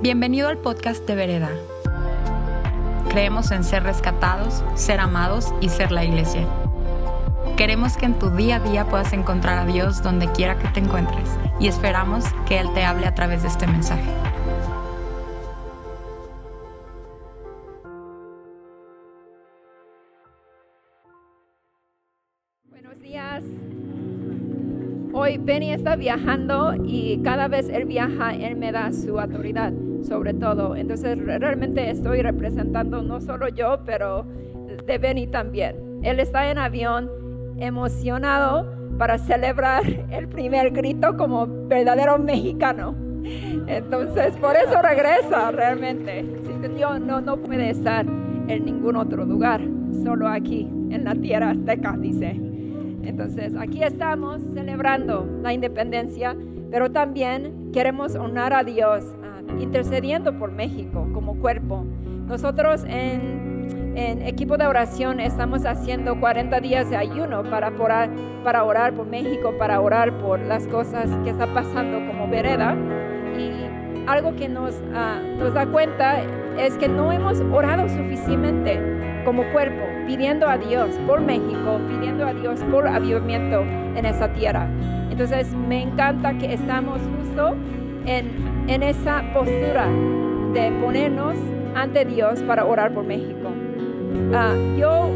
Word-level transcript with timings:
Bienvenido 0.00 0.46
al 0.46 0.58
podcast 0.58 1.04
de 1.08 1.16
Vereda. 1.16 1.50
Creemos 3.08 3.50
en 3.50 3.64
ser 3.64 3.82
rescatados, 3.82 4.62
ser 4.76 5.00
amados 5.00 5.52
y 5.60 5.70
ser 5.70 5.90
la 5.90 6.04
iglesia. 6.04 6.46
Queremos 7.56 7.96
que 7.96 8.06
en 8.06 8.16
tu 8.16 8.30
día 8.30 8.56
a 8.56 8.60
día 8.60 8.84
puedas 8.84 9.12
encontrar 9.12 9.58
a 9.58 9.66
Dios 9.66 10.00
donde 10.00 10.30
quiera 10.30 10.56
que 10.56 10.68
te 10.68 10.78
encuentres 10.78 11.28
y 11.58 11.66
esperamos 11.66 12.26
que 12.46 12.60
Él 12.60 12.72
te 12.74 12.84
hable 12.84 13.08
a 13.08 13.14
través 13.16 13.42
de 13.42 13.48
este 13.48 13.66
mensaje. 13.66 14.08
Buenos 22.70 23.00
días. 23.00 23.42
Hoy 25.12 25.38
Benny 25.38 25.72
está 25.72 25.96
viajando 25.96 26.74
y 26.84 27.20
cada 27.24 27.48
vez 27.48 27.68
él 27.68 27.86
viaja, 27.86 28.32
él 28.36 28.54
me 28.54 28.70
da 28.70 28.92
su 28.92 29.18
autoridad 29.18 29.72
sobre 30.02 30.34
todo. 30.34 30.76
Entonces 30.76 31.18
realmente 31.18 31.90
estoy 31.90 32.22
representando 32.22 33.02
no 33.02 33.20
solo 33.20 33.48
yo, 33.48 33.80
pero 33.84 34.26
de 34.86 34.98
Benny 34.98 35.26
también. 35.26 36.00
Él 36.02 36.20
está 36.20 36.50
en 36.50 36.58
avión 36.58 37.10
emocionado 37.58 38.66
para 38.98 39.18
celebrar 39.18 39.82
el 40.10 40.28
primer 40.28 40.70
grito 40.70 41.16
como 41.16 41.46
verdadero 41.68 42.18
mexicano. 42.18 42.94
Entonces 43.66 44.36
por 44.36 44.56
eso 44.56 44.80
regresa 44.82 45.50
realmente. 45.50 46.24
Dios 46.74 47.00
no, 47.00 47.20
no 47.20 47.36
puede 47.36 47.70
estar 47.70 48.06
en 48.06 48.64
ningún 48.64 48.96
otro 48.96 49.24
lugar, 49.24 49.60
solo 50.04 50.28
aquí, 50.28 50.68
en 50.90 51.04
la 51.04 51.14
tierra 51.14 51.50
azteca, 51.50 51.96
dice. 51.98 52.40
Entonces 53.02 53.54
aquí 53.56 53.82
estamos 53.82 54.42
celebrando 54.54 55.26
la 55.42 55.52
independencia, 55.52 56.36
pero 56.70 56.90
también 56.90 57.70
queremos 57.72 58.14
honrar 58.14 58.52
a 58.52 58.64
Dios 58.64 59.04
intercediendo 59.60 60.38
por 60.38 60.52
México 60.52 61.08
como 61.12 61.36
cuerpo. 61.36 61.84
Nosotros 62.26 62.84
en, 62.84 63.48
equipo 63.96 64.56
de 64.56 64.66
oración 64.66 65.18
estamos 65.18 65.66
haciendo 65.66 66.20
40 66.20 66.60
días 66.60 66.88
de 66.88 66.96
ayuno 66.96 67.42
para 67.42 67.68
orar, 67.68 68.08
para 68.44 68.62
orar 68.62 68.92
por 68.94 69.06
México, 69.06 69.54
para 69.58 69.80
orar 69.80 70.16
por 70.18 70.38
las 70.38 70.68
cosas 70.68 71.10
que 71.24 71.30
está 71.30 71.52
pasando 71.52 71.98
como 72.06 72.28
vereda. 72.28 72.76
Y 73.36 74.06
algo 74.06 74.36
que 74.36 74.48
nos, 74.48 74.76
uh, 74.76 75.38
nos 75.38 75.52
da 75.52 75.66
cuenta 75.66 76.22
es 76.56 76.76
que 76.78 76.88
no 76.88 77.10
hemos 77.10 77.40
orado 77.52 77.88
suficientemente 77.88 78.80
como 79.24 79.42
cuerpo, 79.52 79.84
pidiendo 80.06 80.48
a 80.48 80.56
Dios 80.56 80.90
por 81.06 81.20
México, 81.20 81.80
pidiendo 81.88 82.26
a 82.26 82.32
Dios 82.32 82.60
por 82.70 82.86
avivamiento 82.86 83.62
en 83.96 84.06
esa 84.06 84.32
tierra. 84.32 84.68
Entonces 85.10 85.52
me 85.54 85.82
encanta 85.82 86.38
que 86.38 86.54
estamos 86.54 87.00
justo 87.18 87.56
en 88.06 88.57
en 88.68 88.82
esa 88.82 89.24
postura 89.32 89.88
de 90.52 90.70
ponernos 90.82 91.34
ante 91.74 92.04
Dios 92.04 92.42
para 92.42 92.66
orar 92.66 92.92
por 92.92 93.04
México. 93.04 93.48
Ah, 94.34 94.54
yo 94.78 95.08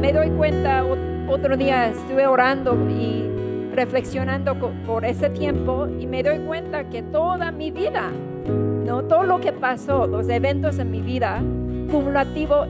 me 0.00 0.12
doy 0.12 0.28
cuenta, 0.30 0.84
otro 1.28 1.56
día 1.56 1.88
estuve 1.88 2.26
orando 2.26 2.76
y 2.90 3.24
reflexionando 3.74 4.54
por 4.86 5.04
ese 5.04 5.30
tiempo 5.30 5.88
y 5.98 6.06
me 6.06 6.22
doy 6.22 6.38
cuenta 6.40 6.84
que 6.90 7.02
toda 7.02 7.50
mi 7.50 7.70
vida, 7.70 8.10
no 8.84 9.02
todo 9.04 9.24
lo 9.24 9.40
que 9.40 9.52
pasó, 9.52 10.06
los 10.06 10.28
eventos 10.28 10.78
en 10.78 10.90
mi 10.90 11.00
vida 11.00 11.42
cumulativo 11.90 12.66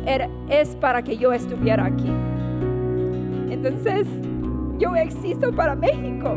es 0.48 0.76
para 0.76 1.02
que 1.02 1.16
yo 1.16 1.32
estuviera 1.32 1.86
aquí. 1.86 2.10
Entonces, 3.50 4.06
yo 4.78 4.94
existo 4.94 5.52
para 5.52 5.74
México. 5.74 6.36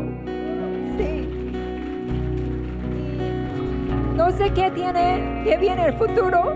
No 4.28 4.36
sé 4.36 4.50
qué 4.50 4.70
tiene, 4.70 5.42
qué 5.42 5.56
viene 5.56 5.86
el 5.86 5.94
futuro, 5.94 6.54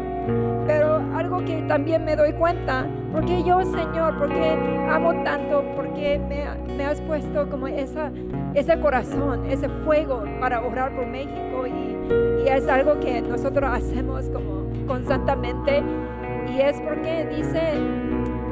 pero 0.67 0.97
algo 1.17 1.42
que 1.42 1.62
también 1.62 2.05
me 2.05 2.17
doy 2.17 2.34
cuenta, 2.34 2.87
porque 3.15 3.42
yo, 3.45 3.62
Señor, 3.62 4.19
porque 4.19 4.59
amo 4.91 5.15
tanto, 5.25 5.65
porque 5.75 6.21
me, 6.28 6.84
has 6.84 7.00
puesto 7.00 7.49
como 7.49 7.69
esa, 7.69 8.12
ese 8.53 8.78
corazón, 8.78 9.47
ese 9.49 9.71
fuego 9.87 10.22
para 10.38 10.60
orar 10.60 10.94
por 10.94 11.06
México 11.06 11.66
y, 11.66 12.44
y 12.44 12.49
es 12.50 12.69
algo 12.69 13.00
que 13.00 13.22
nosotros 13.22 13.71
hacemos 13.72 14.28
como 14.28 14.69
constantemente. 14.87 15.83
Y 16.54 16.60
es 16.60 16.78
porque 16.78 17.27
dice, 17.34 17.72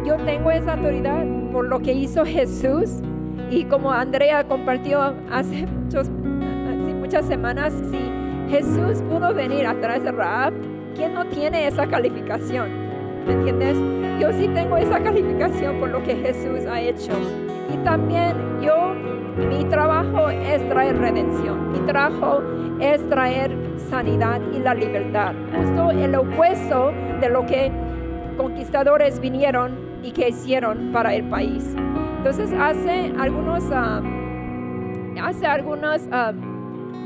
yo 0.02 0.16
tengo 0.24 0.50
esa 0.50 0.72
autoridad 0.72 1.26
por 1.52 1.66
lo 1.66 1.80
que 1.80 1.92
hizo 1.92 2.24
Jesús. 2.24 3.02
Y 3.50 3.64
como 3.64 3.92
Andrea 3.92 4.44
compartió 4.44 5.14
hace, 5.30 5.66
muchos, 5.66 6.08
muchas 6.08 7.26
semanas, 7.26 7.74
sí 7.90 8.10
Jesús 8.50 9.00
pudo 9.08 9.32
venir 9.32 9.64
atrás 9.64 10.02
de 10.02 10.10
Raab. 10.10 10.52
¿Quién 10.96 11.14
no 11.14 11.24
tiene 11.26 11.68
esa 11.68 11.86
calificación? 11.86 12.68
¿Me 13.24 13.34
entiendes? 13.34 13.76
Yo 14.20 14.32
sí 14.32 14.48
tengo 14.48 14.76
esa 14.76 14.98
calificación 14.98 15.78
por 15.78 15.90
lo 15.90 16.02
que 16.02 16.16
Jesús 16.16 16.66
ha 16.66 16.80
hecho. 16.80 17.12
Y 17.72 17.76
también 17.84 18.60
yo, 18.60 18.94
mi 19.48 19.64
trabajo 19.66 20.30
es 20.30 20.68
traer 20.68 20.98
redención. 20.98 21.70
Mi 21.70 21.78
trabajo 21.86 22.42
es 22.80 23.08
traer 23.08 23.56
sanidad 23.88 24.40
y 24.52 24.58
la 24.58 24.74
libertad. 24.74 25.32
Justo 25.56 25.92
el 25.92 26.12
opuesto 26.16 26.90
de 27.20 27.28
lo 27.28 27.46
que 27.46 27.70
conquistadores 28.36 29.20
vinieron 29.20 29.78
y 30.02 30.10
que 30.10 30.30
hicieron 30.30 30.90
para 30.92 31.14
el 31.14 31.22
país. 31.28 31.76
Entonces 32.18 32.52
hace 32.52 33.12
algunos, 33.16 33.62
uh, 33.70 35.22
hace 35.22 35.46
algunos 35.46 36.02
uh, 36.08 36.49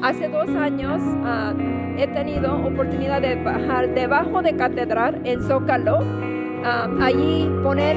Hace 0.03 0.29
dos 0.29 0.49
años 0.51 1.01
ah, 1.25 1.55
he 1.97 2.07
tenido 2.09 2.55
oportunidad 2.67 3.23
de 3.23 3.37
bajar 3.37 3.89
debajo 3.95 4.43
de 4.43 4.55
catedral 4.55 5.21
en 5.25 5.43
Zócalo, 5.43 6.01
ah, 6.65 6.89
allí 7.01 7.49
poner 7.63 7.97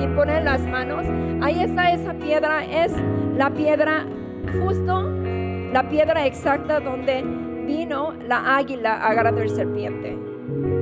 y 0.00 0.06
poner 0.08 0.42
las 0.44 0.60
manos. 0.66 1.06
Ahí 1.42 1.60
está 1.60 1.92
esa 1.92 2.12
piedra, 2.14 2.64
es 2.64 2.92
la 3.36 3.50
piedra 3.50 4.04
justo, 4.62 5.10
la 5.72 5.88
piedra 5.88 6.26
exacta 6.26 6.80
donde 6.80 7.24
vino 7.66 8.12
la 8.28 8.56
águila 8.56 8.94
a 8.96 9.08
agarrar 9.08 9.48
serpiente. 9.48 10.18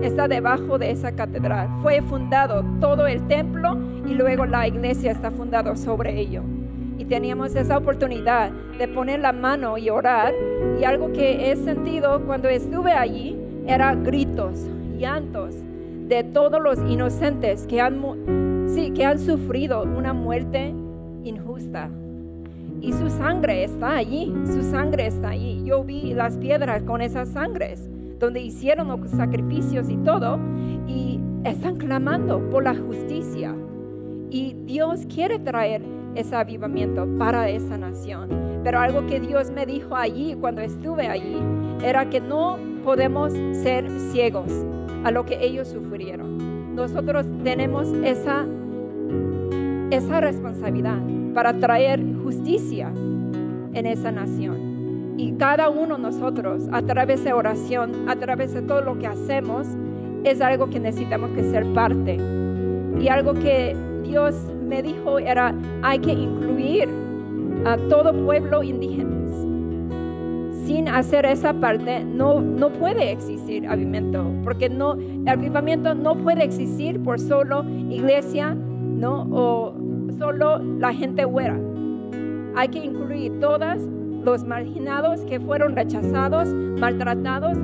Está 0.03 0.27
debajo 0.27 0.79
de 0.79 0.91
esa 0.91 1.13
catedral. 1.13 1.69
Fue 1.83 2.01
fundado 2.03 2.65
todo 2.81 3.07
el 3.07 3.27
templo 3.29 3.79
y 4.07 4.15
luego 4.15 4.47
la 4.47 4.67
iglesia 4.67 5.13
está 5.13 5.31
fundada 5.31 5.77
sobre 5.77 6.19
ello 6.19 6.43
teníamos 7.09 7.55
esa 7.55 7.79
oportunidad 7.79 8.51
de 8.51 8.89
poner 8.89 9.21
la 9.21 9.33
mano 9.33 9.79
y 9.79 9.91
orar. 9.91 10.33
Y 10.81 10.85
algo 10.85 11.13
que 11.13 11.51
he 11.51 11.57
sentido 11.57 12.23
cuando 12.27 12.49
estuve 12.49 12.93
allí 12.93 13.37
era 13.67 13.95
gritos, 13.95 14.69
llantos 14.99 15.55
de 16.07 16.25
todos 16.25 16.61
los 16.63 16.79
inocentes 16.91 17.67
que 17.67 17.81
han, 17.81 18.01
sí, 18.69 18.91
que 18.93 19.05
han 19.05 19.19
sufrido 19.19 19.83
una 19.83 20.13
muerte 20.13 20.75
injusta. 21.25 21.91
Y 22.81 22.93
su 22.93 23.11
sangre 23.11 23.65
está 23.65 23.97
allí, 23.97 24.33
su 24.47 24.63
sangre 24.63 25.07
está 25.07 25.31
allí. 25.31 25.63
Yo 25.65 25.83
vi 25.83 26.15
las 26.15 26.39
piedras 26.39 26.83
con 26.83 27.03
esas 27.03 27.29
sangres, 27.29 27.89
donde 28.19 28.41
hicieron 28.41 28.89
los 28.89 29.11
sacrificios 29.11 29.91
y 29.91 29.97
todo, 29.99 30.39
y 30.87 31.21
están 31.45 31.77
clamando 31.77 32.41
por 32.51 32.65
la 32.65 32.77
justicia. 32.77 33.55
Y 34.31 34.55
Dios 34.65 35.07
quiere 35.13 35.39
traer 35.39 35.83
ese 36.19 36.35
avivamiento 36.35 37.07
para 37.17 37.49
esa 37.49 37.79
nación. 37.79 38.29
Pero 38.65 38.81
algo 38.81 39.07
que 39.07 39.21
Dios 39.21 39.51
me 39.51 39.67
dijo 39.67 39.95
allí 39.95 40.37
cuando 40.39 40.61
estuve 40.61 41.07
allí 41.07 41.37
era 41.83 42.11
que 42.11 42.21
no 42.21 42.59
podemos 42.85 43.33
ser 43.53 43.89
ciegos 44.11 44.53
a 45.05 45.13
lo 45.13 45.25
que 45.25 45.39
ellos 45.45 45.69
sufrieron. 45.69 46.75
Nosotros 46.75 47.25
tenemos 47.45 47.89
esa, 48.05 48.47
esa 49.91 50.21
responsabilidad 50.21 50.99
para 51.35 51.53
traer 51.55 52.03
justicia 52.25 52.93
en 53.75 53.87
esa 53.87 54.11
nación. 54.11 55.15
Y 55.17 55.33
cada 55.33 55.69
uno 55.69 55.97
de 55.97 56.03
nosotros, 56.03 56.65
a 56.73 56.83
través 56.83 57.23
de 57.25 57.33
oración, 57.33 58.09
a 58.09 58.17
través 58.17 58.55
de 58.55 58.63
todo 58.63 58.83
lo 58.83 58.99
que 58.99 59.07
hacemos, 59.07 59.69
es 60.25 60.41
algo 60.41 60.69
que 60.69 60.81
necesitamos 60.81 61.31
que 61.31 61.45
ser 61.45 61.65
parte. 61.75 62.19
Y 63.01 63.09
algo 63.09 63.35
que 63.35 63.77
Dios 64.03 64.35
me 64.69 64.83
dijo 64.83 65.19
era, 65.19 65.55
hay 65.83 65.99
que 65.99 66.13
incluir 66.13 66.89
a 67.65 67.77
todo 67.89 68.13
pueblo 68.25 68.63
indígena. 68.63 69.17
Sin 70.65 70.87
hacer 70.87 71.25
esa 71.25 71.55
parte, 71.55 72.05
no, 72.05 72.41
no 72.43 72.69
puede 72.69 73.11
existir 73.11 73.67
avivamiento, 73.67 74.31
porque 74.45 74.69
no, 74.69 74.93
el 74.93 75.27
avivamiento 75.27 75.95
no 75.95 76.15
puede 76.17 76.45
existir 76.45 77.03
por 77.03 77.19
solo 77.19 77.65
iglesia, 77.89 78.55
¿no? 78.55 79.27
O 79.33 79.75
solo 80.19 80.59
la 80.59 80.93
gente 80.93 81.25
huera. 81.25 81.59
Hay 82.55 82.69
que 82.69 82.85
incluir 82.85 83.41
todos 83.41 83.81
los 84.25 84.45
marginados 84.45 85.23
que 85.23 85.41
fueron 85.41 85.75
rechazados, 85.75 86.49
maltratados, 86.79 87.57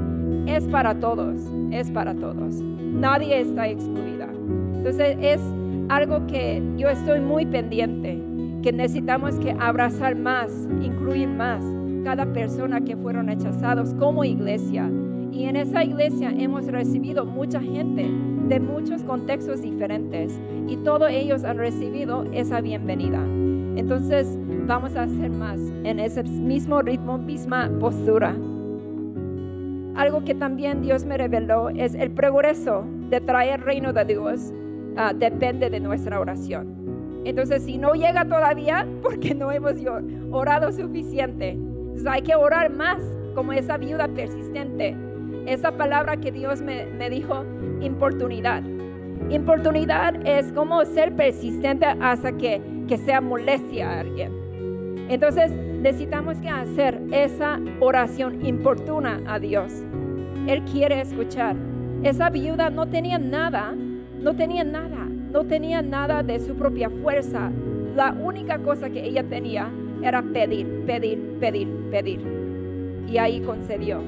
es 0.46 0.66
para 0.68 0.94
todos, 0.94 1.42
es 1.70 1.90
para 1.90 2.14
todos. 2.14 2.62
Nadie 2.62 3.40
está 3.40 3.68
excluida. 3.68 4.28
Entonces 4.76 5.16
es 5.20 5.40
algo 5.88 6.26
que 6.26 6.62
yo 6.76 6.88
estoy 6.88 7.20
muy 7.20 7.46
pendiente, 7.46 8.20
que 8.62 8.72
necesitamos 8.72 9.36
que 9.36 9.54
abrazar 9.58 10.16
más, 10.16 10.68
incluir 10.82 11.28
más 11.28 11.62
cada 12.04 12.32
persona 12.32 12.82
que 12.82 12.96
fueron 12.96 13.26
rechazados 13.28 13.94
como 13.94 14.24
iglesia 14.24 14.90
Y 15.32 15.44
en 15.44 15.56
esa 15.56 15.82
iglesia 15.82 16.30
hemos 16.36 16.66
recibido 16.66 17.24
mucha 17.24 17.60
gente 17.60 18.08
de 18.48 18.60
muchos 18.60 19.02
contextos 19.02 19.62
diferentes 19.62 20.38
y 20.68 20.76
todos 20.76 21.10
ellos 21.10 21.42
han 21.42 21.58
recibido 21.58 22.24
esa 22.32 22.60
bienvenida. 22.60 23.20
Entonces 23.74 24.38
vamos 24.66 24.94
a 24.94 25.02
hacer 25.02 25.30
más 25.30 25.58
en 25.82 25.98
ese 25.98 26.22
mismo 26.22 26.82
ritmo, 26.82 27.18
misma 27.18 27.68
postura. 27.80 28.36
Algo 29.96 30.24
que 30.24 30.36
también 30.36 30.82
Dios 30.82 31.04
me 31.04 31.18
reveló 31.18 31.70
es 31.70 31.96
el 31.96 32.12
progreso 32.12 32.84
de 33.10 33.20
traer 33.20 33.62
reino 33.62 33.92
de 33.92 34.04
Dios 34.04 34.52
ah, 34.96 35.12
depende 35.14 35.70
de 35.70 35.80
nuestra 35.80 36.20
oración. 36.20 37.22
Entonces, 37.24 37.62
si 37.62 37.78
no 37.78 37.94
llega 37.94 38.24
todavía, 38.24 38.86
porque 39.02 39.34
no 39.34 39.50
hemos 39.52 39.74
orado 40.30 40.72
suficiente. 40.72 41.50
Entonces, 41.50 42.06
hay 42.06 42.22
que 42.22 42.34
orar 42.34 42.70
más 42.70 43.02
como 43.34 43.52
esa 43.52 43.76
viuda 43.76 44.08
persistente. 44.08 44.96
Esa 45.46 45.72
palabra 45.72 46.16
que 46.16 46.32
Dios 46.32 46.62
me, 46.62 46.86
me 46.86 47.10
dijo, 47.10 47.44
importunidad. 47.80 48.62
Importunidad 49.30 50.14
es 50.26 50.52
como 50.52 50.84
ser 50.84 51.14
persistente 51.14 51.86
hasta 51.86 52.36
que, 52.36 52.60
que 52.88 52.98
sea 52.98 53.20
molestia 53.20 53.90
a 53.90 54.00
alguien. 54.00 54.32
Entonces 55.08 55.50
necesitamos 55.50 56.38
que 56.38 56.48
hacer 56.48 57.00
esa 57.12 57.60
oración 57.80 58.44
importuna 58.44 59.20
a 59.26 59.38
Dios. 59.38 59.84
Él 60.46 60.62
quiere 60.64 61.00
escuchar. 61.00 61.56
Esa 62.02 62.30
viuda 62.30 62.70
no 62.70 62.86
tenía 62.86 63.18
nada, 63.18 63.74
no 64.24 64.34
tenía 64.34 64.64
nada, 64.64 65.06
no 65.06 65.44
tenía 65.44 65.82
nada 65.82 66.22
de 66.22 66.40
su 66.40 66.54
propia 66.54 66.88
fuerza. 66.88 67.52
La 67.94 68.12
única 68.12 68.58
cosa 68.58 68.88
que 68.88 69.04
ella 69.04 69.22
tenía 69.22 69.70
era 70.02 70.22
pedir, 70.22 70.66
pedir, 70.86 71.18
pedir, 71.38 71.68
pedir. 71.90 72.20
Y 73.06 73.18
ahí 73.18 73.40
concedió. 73.40 74.00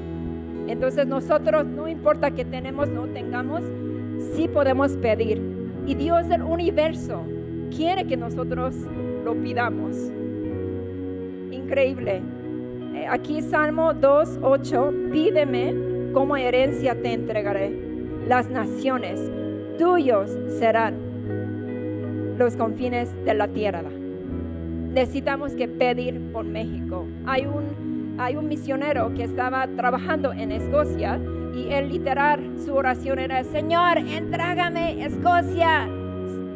Entonces 0.67 1.05
nosotros, 1.05 1.67
no 1.67 1.87
importa 1.87 2.31
que 2.31 2.43
tenemos, 2.43 2.89
no 2.89 3.05
tengamos, 3.05 3.61
sí 4.33 4.47
podemos 4.47 4.97
pedir. 4.97 5.39
Y 5.85 5.93
Dios 5.93 6.27
del 6.27 6.41
universo 6.41 7.21
quiere 7.69 8.05
que 8.07 8.17
nosotros 8.17 8.75
lo 9.23 9.35
pidamos. 9.35 9.95
Increíble. 11.51 12.23
Eh, 12.95 13.05
aquí 13.07 13.43
Salmo 13.43 13.93
2.8, 13.93 15.11
pídeme 15.11 16.11
como 16.11 16.35
herencia 16.35 16.99
te 16.99 17.13
entregaré. 17.13 17.71
Las 18.27 18.49
naciones 18.49 19.21
tuyos 19.77 20.35
serán 20.59 20.95
los 22.37 22.55
confines 22.55 23.09
de 23.25 23.33
la 23.33 23.47
tierra. 23.47 23.83
Necesitamos 24.93 25.53
que 25.53 25.67
pedir 25.67 26.31
por 26.31 26.45
México. 26.45 27.05
Hay 27.25 27.45
un, 27.45 28.47
misionero 28.47 29.13
que 29.13 29.23
estaba 29.23 29.67
trabajando 29.67 30.33
en 30.33 30.51
Escocia 30.51 31.19
y 31.53 31.71
el 31.71 31.89
literal, 31.89 32.57
su 32.63 32.73
oración 32.73 33.19
era, 33.19 33.43
Señor, 33.43 33.97
entrágame 33.97 35.03
Escocia, 35.03 35.87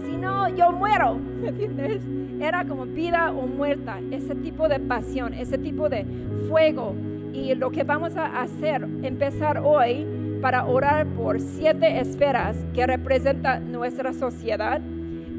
si 0.03 0.17
no, 0.17 0.50
yo 0.56 0.71
muero. 0.71 1.15
¿Me 1.15 1.50
entiendes? 1.50 2.01
Era 2.39 2.65
como 2.65 2.85
vida 2.85 3.31
o 3.31 3.45
muerta, 3.45 4.00
ese 4.09 4.33
tipo 4.35 4.67
de 4.67 4.79
pasión, 4.79 5.33
ese 5.33 5.57
tipo 5.57 5.89
de 5.89 6.06
fuego. 6.47 6.95
Y 7.33 7.53
lo 7.56 7.71
que 7.71 7.83
vamos 7.83 8.15
a 8.17 8.41
hacer, 8.41 8.88
empezar 9.03 9.59
hoy 9.63 10.06
para 10.41 10.65
orar 10.65 11.05
por 11.07 11.39
siete 11.39 11.99
esferas 11.99 12.57
que 12.73 12.85
representan 12.88 13.71
nuestra 13.71 14.13
sociedad. 14.13 14.81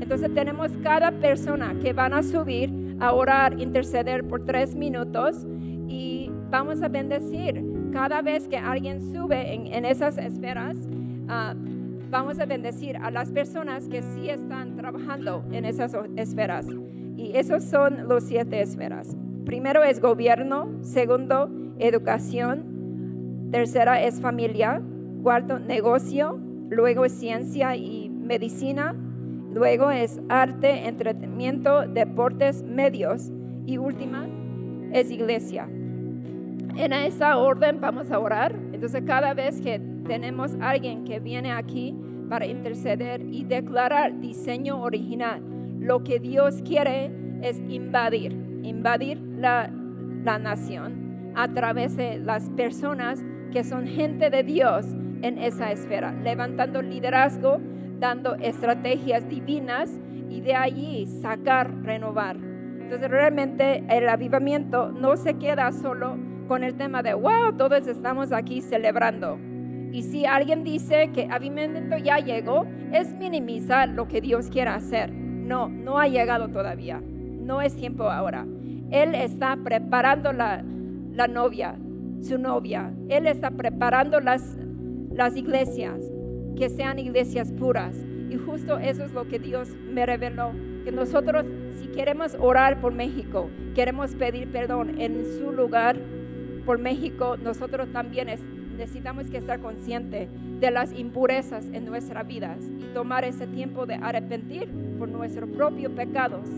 Entonces 0.00 0.32
tenemos 0.34 0.70
cada 0.82 1.10
persona 1.10 1.74
que 1.82 1.92
van 1.92 2.14
a 2.14 2.22
subir 2.22 2.96
a 3.00 3.12
orar, 3.12 3.60
interceder 3.60 4.24
por 4.24 4.44
tres 4.44 4.74
minutos 4.74 5.44
y 5.88 6.30
vamos 6.50 6.82
a 6.82 6.88
bendecir 6.88 7.64
cada 7.92 8.22
vez 8.22 8.48
que 8.48 8.56
alguien 8.56 9.12
sube 9.12 9.54
en, 9.54 9.84
esas 9.84 10.18
esferas, 10.18 10.76
ah, 11.28 11.54
vamos 12.10 12.38
a 12.38 12.46
bendecir 12.46 12.96
a 12.96 13.10
las 13.10 13.30
personas 13.30 13.88
que 13.88 14.02
sí 14.02 14.30
están 14.30 14.76
trabajando 14.76 15.44
en 15.50 15.64
esas 15.64 15.96
esferas. 16.16 16.66
Y 17.16 17.36
esos 17.36 17.64
son 17.64 18.08
los 18.08 18.24
siete 18.24 18.60
esferas. 18.60 19.16
Primero 19.44 19.82
es 19.82 20.00
gobierno, 20.00 20.70
segundo, 20.82 21.50
educación, 21.78 23.48
tercera 23.50 24.02
es 24.02 24.20
familia, 24.20 24.80
cuarto, 25.22 25.58
negocio, 25.58 26.38
luego 26.68 27.04
es 27.04 27.12
ciencia 27.12 27.76
y 27.76 28.10
medicina, 28.10 28.94
luego 29.52 29.90
es 29.90 30.20
arte, 30.28 30.88
entretenimiento, 30.88 31.86
deportes, 31.86 32.62
medios 32.62 33.30
y 33.66 33.78
última 33.78 34.26
es 34.92 35.10
iglesia. 35.10 35.68
En 36.76 36.92
esa 36.92 37.36
orden 37.36 37.80
vamos 37.80 38.10
a 38.10 38.18
orar. 38.18 38.54
Entonces 38.72 39.02
cada 39.06 39.34
vez 39.34 39.60
que 39.60 39.80
tenemos 40.06 40.52
alguien 40.60 41.04
que 41.04 41.20
viene 41.20 41.52
aquí 41.52 41.94
para 42.28 42.46
interceder 42.46 43.20
y 43.30 43.44
declarar 43.44 44.20
diseño 44.20 44.80
original, 44.80 45.42
lo 45.80 46.02
que 46.02 46.18
Dios 46.18 46.62
quiere 46.62 47.10
es 47.42 47.60
invadir, 47.68 48.32
invadir 48.62 49.20
la, 49.36 49.70
la 50.24 50.38
nación 50.38 51.32
a 51.34 51.52
través 51.52 51.96
de 51.96 52.18
las 52.18 52.48
personas 52.50 53.22
que 53.52 53.64
son 53.64 53.86
gente 53.86 54.30
de 54.30 54.42
Dios 54.42 54.86
en 55.22 55.38
esa 55.38 55.72
esfera, 55.72 56.12
levantando 56.12 56.82
liderazgo, 56.82 57.60
dando 57.98 58.34
estrategias 58.34 59.28
divinas 59.28 59.90
y 60.28 60.40
de 60.40 60.54
allí 60.54 61.06
sacar, 61.06 61.72
renovar. 61.82 62.36
Entonces 62.36 63.10
realmente 63.10 63.84
el 63.88 64.08
avivamiento 64.08 64.90
no 64.90 65.16
se 65.16 65.34
queda 65.34 65.72
solo 65.72 66.18
con 66.48 66.64
el 66.64 66.74
tema 66.74 67.02
de, 67.02 67.14
wow, 67.14 67.56
todos 67.56 67.86
estamos 67.86 68.32
aquí 68.32 68.60
celebrando. 68.60 69.38
Y 69.92 70.02
si 70.02 70.26
alguien 70.26 70.64
dice 70.64 71.10
que 71.12 71.28
avivamiento 71.30 71.96
ya 71.98 72.18
llegó, 72.18 72.66
es 72.92 73.14
minimizar 73.14 73.88
lo 73.88 74.08
que 74.08 74.20
Dios 74.20 74.48
quiere 74.48 74.70
hacer. 74.70 75.12
No, 75.12 75.68
no 75.68 75.98
ha 75.98 76.08
llegado 76.08 76.48
todavía. 76.48 77.00
No 77.00 77.60
es 77.60 77.76
tiempo 77.76 78.04
ahora. 78.04 78.46
Él 78.90 79.14
está 79.14 79.56
preparando 79.62 80.32
la, 80.32 80.64
la 81.12 81.28
novia, 81.28 81.76
su 82.20 82.38
novia. 82.38 82.92
Él 83.08 83.26
está 83.26 83.50
preparando 83.50 84.20
las, 84.20 84.56
las 85.14 85.36
iglesias, 85.36 86.00
que 86.56 86.68
sean 86.68 86.98
iglesias 86.98 87.52
puras. 87.52 87.96
Y 88.30 88.36
justo 88.36 88.78
eso 88.78 89.04
es 89.04 89.12
lo 89.12 89.28
que 89.28 89.38
Dios 89.38 89.68
me 89.90 90.06
reveló. 90.06 90.52
Que 90.84 90.92
nosotros, 90.92 91.44
si 91.78 91.88
queremos 91.88 92.36
orar 92.40 92.80
por 92.80 92.92
México, 92.92 93.48
queremos 93.74 94.14
pedir 94.14 94.50
perdón 94.50 95.00
en 95.00 95.24
su 95.38 95.52
lugar, 95.52 95.96
por 96.64 96.78
México, 96.78 97.36
nosotros 97.36 97.88
también 97.92 98.28
necesitamos 98.76 99.28
que 99.28 99.38
estar 99.38 99.60
conscientes 99.60 100.28
de 100.60 100.70
las 100.70 100.92
impurezas 100.92 101.66
en 101.72 101.84
nuestras 101.84 102.26
vidas 102.26 102.58
y 102.78 102.84
tomar 102.94 103.24
ese 103.24 103.46
tiempo 103.46 103.84
de 103.84 103.94
arrepentir 103.94 104.68
por 104.98 105.08
nuestros 105.08 105.50
propios 105.50 105.92
pecados. 105.92 106.48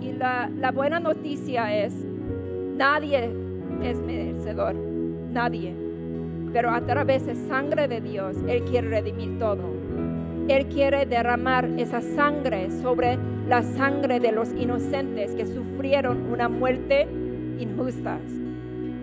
Y 0.00 0.12
la, 0.12 0.50
la 0.56 0.72
buena 0.72 0.98
noticia 0.98 1.84
es, 1.84 1.94
nadie 2.76 3.30
es 3.82 4.00
merecedor, 4.00 4.74
nadie. 4.74 5.83
Pero 6.54 6.70
a 6.70 6.80
través 6.82 7.26
de 7.26 7.34
sangre 7.34 7.88
de 7.88 8.00
Dios, 8.00 8.36
Él 8.46 8.62
quiere 8.62 8.88
redimir 8.88 9.40
todo. 9.40 9.74
Él 10.46 10.66
quiere 10.66 11.04
derramar 11.04 11.68
esa 11.78 12.00
sangre 12.00 12.70
sobre 12.70 13.18
la 13.48 13.64
sangre 13.64 14.20
de 14.20 14.30
los 14.30 14.52
inocentes 14.52 15.34
que 15.34 15.46
sufrieron 15.46 16.30
una 16.32 16.48
muerte 16.48 17.08
injusta 17.58 18.20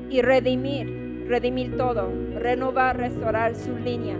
y 0.09 0.21
redimir, 0.21 1.25
redimir 1.27 1.75
todo, 1.75 2.09
renovar, 2.39 2.97
restaurar 2.97 3.53
su 3.53 3.75
línea. 3.75 4.15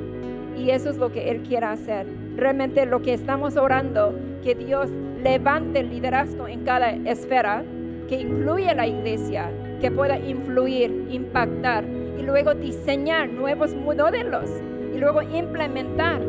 Y 0.58 0.72
eso 0.72 0.90
es 0.90 0.98
lo 0.98 1.14
que 1.14 1.32
Él 1.32 1.42
quiere 1.44 1.68
hacer. 1.68 2.08
Realmente 2.36 2.86
lo 2.86 3.02
que 3.02 3.14
estamos 3.14 3.56
orando, 3.56 4.14
que 4.44 4.56
Dios 4.56 4.90
levante 5.24 5.80
el 5.80 5.90
liderazgo 5.90 6.50
en 6.50 6.66
cada 6.66 6.92
esfera, 6.92 7.64
que 8.10 8.20
incluye 8.20 8.76
la 8.76 8.88
iglesia, 8.88 9.50
que 9.80 9.90
pueda 9.90 10.20
influir, 10.20 11.08
impactar 11.10 12.01
y 12.22 12.24
luego 12.24 12.54
diseñar 12.54 13.30
nuevos 13.30 13.74
modelos 13.74 14.50
y 14.94 15.00
luego 15.00 15.24
implementar 15.24 16.22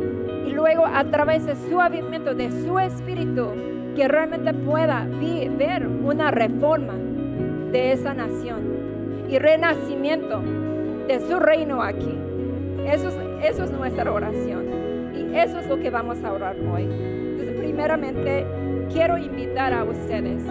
y 0.46 0.50
luego 0.50 0.86
a 0.86 1.04
través 1.04 1.44
de 1.44 1.54
su 1.54 1.80
avivamiento, 1.80 2.34
de 2.34 2.50
su 2.50 2.78
espíritu, 2.78 3.48
que 3.94 4.08
realmente 4.08 4.54
pueda 4.54 5.06
ver 5.58 5.86
una 5.86 6.30
reforma 6.30 6.94
de 7.70 7.92
esa 7.92 8.14
nación 8.14 9.26
y 9.28 9.38
renacimiento 9.38 10.40
de 11.06 11.20
su 11.28 11.38
reino 11.38 11.82
aquí. 11.82 12.18
Eso 12.86 13.08
es, 13.08 13.14
eso 13.42 13.64
es 13.64 13.70
nuestra 13.72 14.10
oración 14.10 14.64
y 15.14 15.36
eso 15.36 15.58
es 15.58 15.68
lo 15.68 15.78
que 15.78 15.90
vamos 15.90 16.24
a 16.24 16.32
orar 16.32 16.56
hoy. 16.72 16.84
Entonces, 16.84 17.60
primeramente, 17.60 18.46
quiero 18.90 19.18
invitar 19.18 19.74
a 19.74 19.84
ustedes. 19.84 20.42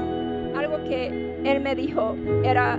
Algo 0.56 0.84
que 0.88 1.08
él 1.44 1.62
me 1.62 1.74
dijo 1.74 2.16
era 2.44 2.78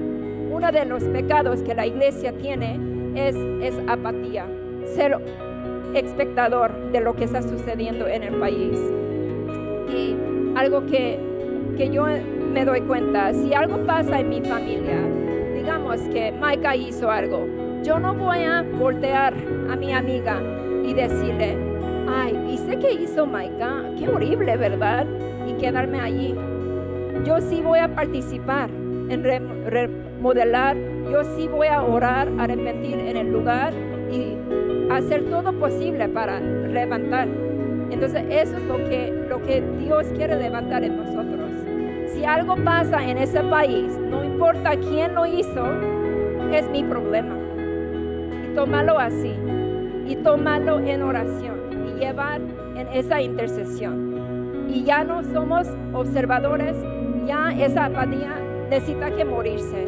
uno 0.63 0.71
de 0.71 0.85
los 0.85 1.03
pecados 1.03 1.61
que 1.63 1.75
la 1.75 1.89
iglesia 1.89 2.33
tiene 2.35 2.79
es, 3.17 3.35
es 3.35 3.75
apatía, 3.89 4.47
ser 4.95 5.19
espectador 5.93 6.93
de 6.93 7.01
lo 7.01 7.17
que 7.17 7.25
está 7.25 7.43
sucediendo 7.43 8.07
en 8.07 8.23
el 8.23 8.35
país. 8.37 8.79
Y 9.93 10.15
algo 10.55 10.87
que, 10.87 11.19
que 11.77 11.91
yo 11.91 12.05
me 12.53 12.65
doy 12.65 12.81
cuenta, 12.83 13.33
si 13.33 13.53
algo 13.53 13.85
pasa 13.87 14.21
en 14.21 14.29
mi 14.29 14.41
familia, 14.41 15.01
digamos 15.53 16.01
que 16.13 16.31
Maika 16.31 16.77
hizo 16.77 17.11
algo 17.11 17.45
Yo 17.83 17.99
no 17.99 18.15
voy 18.15 18.45
a 18.45 18.63
voltear 18.63 19.35
a 19.69 19.75
mi 19.75 19.93
amiga 19.93 20.41
y 20.85 20.95
decirle, 20.95 21.57
ay, 22.09 22.39
¿viste 22.47 22.79
que 22.79 22.93
hizo 22.93 23.27
Maika? 23.27 23.83
Qué 23.99 24.09
horrible, 24.09 24.57
¿verdad? 24.57 25.09
Y 25.45 25.55
quedarme 25.55 25.99
allí. 25.99 26.37
Yo 27.25 27.41
sí 27.41 27.61
voy 27.63 27.81
a 27.81 27.93
participar 27.93 28.71
en 29.13 29.25
remodelar, 29.25 30.77
yo 31.11 31.23
sí 31.37 31.49
voy 31.49 31.69
a 31.69 31.83
orar, 31.83 32.29
arrepentir 32.39 32.99
en 32.99 33.17
el 33.17 33.33
lugar 33.33 33.73
y 34.11 34.37
hacer 34.91 35.25
todo 35.29 35.53
posible 35.53 36.09
para 36.09 36.41
levantar. 36.41 37.29
Entonces 37.91 38.25
eso 38.31 38.57
es 38.57 38.63
lo 38.65 38.77
que, 38.89 39.27
lo 39.29 39.43
que 39.43 39.63
Dios 39.79 40.07
quiere 40.17 40.37
levantar 40.37 40.83
en 40.83 40.97
nosotros. 40.97 41.51
Si 42.09 42.25
algo 42.25 42.57
pasa 42.57 43.07
en 43.07 43.19
ese 43.19 43.41
país, 43.41 43.99
no 43.99 44.25
importa 44.25 44.77
quién 44.77 45.15
lo 45.15 45.27
hizo, 45.27 45.67
es 46.53 46.69
mi 46.71 46.83
problema. 46.85 47.37
Y 48.45 48.55
tómalo 48.55 48.99
así. 48.99 49.35
Y 50.07 50.17
tómalo 50.17 50.81
en 50.81 51.03
oración. 51.03 51.57
Y 51.89 52.01
llevar 52.01 52.41
en 52.77 52.89
esa 52.89 53.21
intercesión. 53.21 54.67
Y 54.69 54.85
ya 54.85 55.05
no 55.05 55.23
somos 55.25 55.69
observadores, 55.93 56.77
ya 57.27 57.53
esa 57.53 57.87
apatía 57.87 58.42
necesita 58.73 59.11
que 59.11 59.25
morirse. 59.25 59.85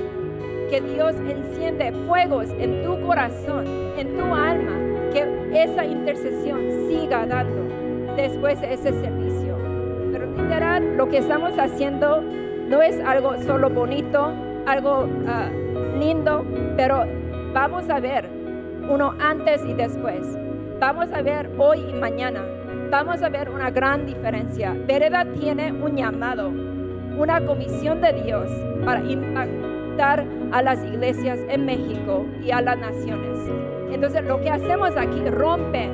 Que 0.69 0.81
Dios 0.81 1.15
enciende 1.27 1.93
fuegos 2.07 2.51
en 2.59 2.85
tu 2.85 3.01
corazón, 3.01 3.65
en 3.97 4.17
tu 4.19 4.25
alma, 4.25 4.73
que 5.13 5.63
esa 5.63 5.87
intercesión 5.87 6.61
siga 6.87 7.27
dando 7.27 8.15
después 8.15 8.61
de 8.61 8.75
ese 8.75 8.93
servicio. 8.93 9.57
Pero 10.13 10.27
literal, 10.27 10.97
lo 10.97 11.09
que 11.09 11.19
estamos 11.19 11.59
haciendo 11.59 12.21
no 12.69 12.83
es 12.83 13.01
algo 13.01 13.41
solo 13.43 13.71
bonito, 13.71 14.33
algo 14.67 15.09
ah, 15.29 15.49
lindo, 15.99 16.45
pero 16.77 17.05
vamos 17.55 17.89
a 17.89 18.01
ver 18.01 18.29
uno 18.91 19.15
antes 19.19 19.65
y 19.65 19.73
después. 19.73 20.27
Vamos 20.79 21.11
a 21.13 21.23
ver 21.23 21.51
hoy 21.57 21.79
y 21.89 21.93
mañana. 21.95 22.45
Vamos 22.91 23.23
a 23.23 23.31
ver 23.31 23.49
una 23.49 23.71
gran 23.71 24.05
diferencia. 24.05 24.77
Vereda 24.87 25.25
tiene 25.25 25.73
un 25.73 25.97
llamado, 25.97 26.53
una 27.19 27.41
comisión 27.41 28.01
de 28.01 28.13
Dios 28.13 28.51
para 28.85 29.01
impactar 29.01 30.25
a 30.53 30.63
las 30.63 30.85
iglesias 30.85 31.41
en 31.49 31.65
México 31.65 32.27
y 32.43 32.51
a 32.51 32.61
las 32.61 32.79
naciones. 32.79 33.39
Entonces 33.91 34.25
lo 34.25 34.41
que 34.41 34.51
hacemos 34.51 34.97
aquí 34.97 35.21
rompe 35.31 35.89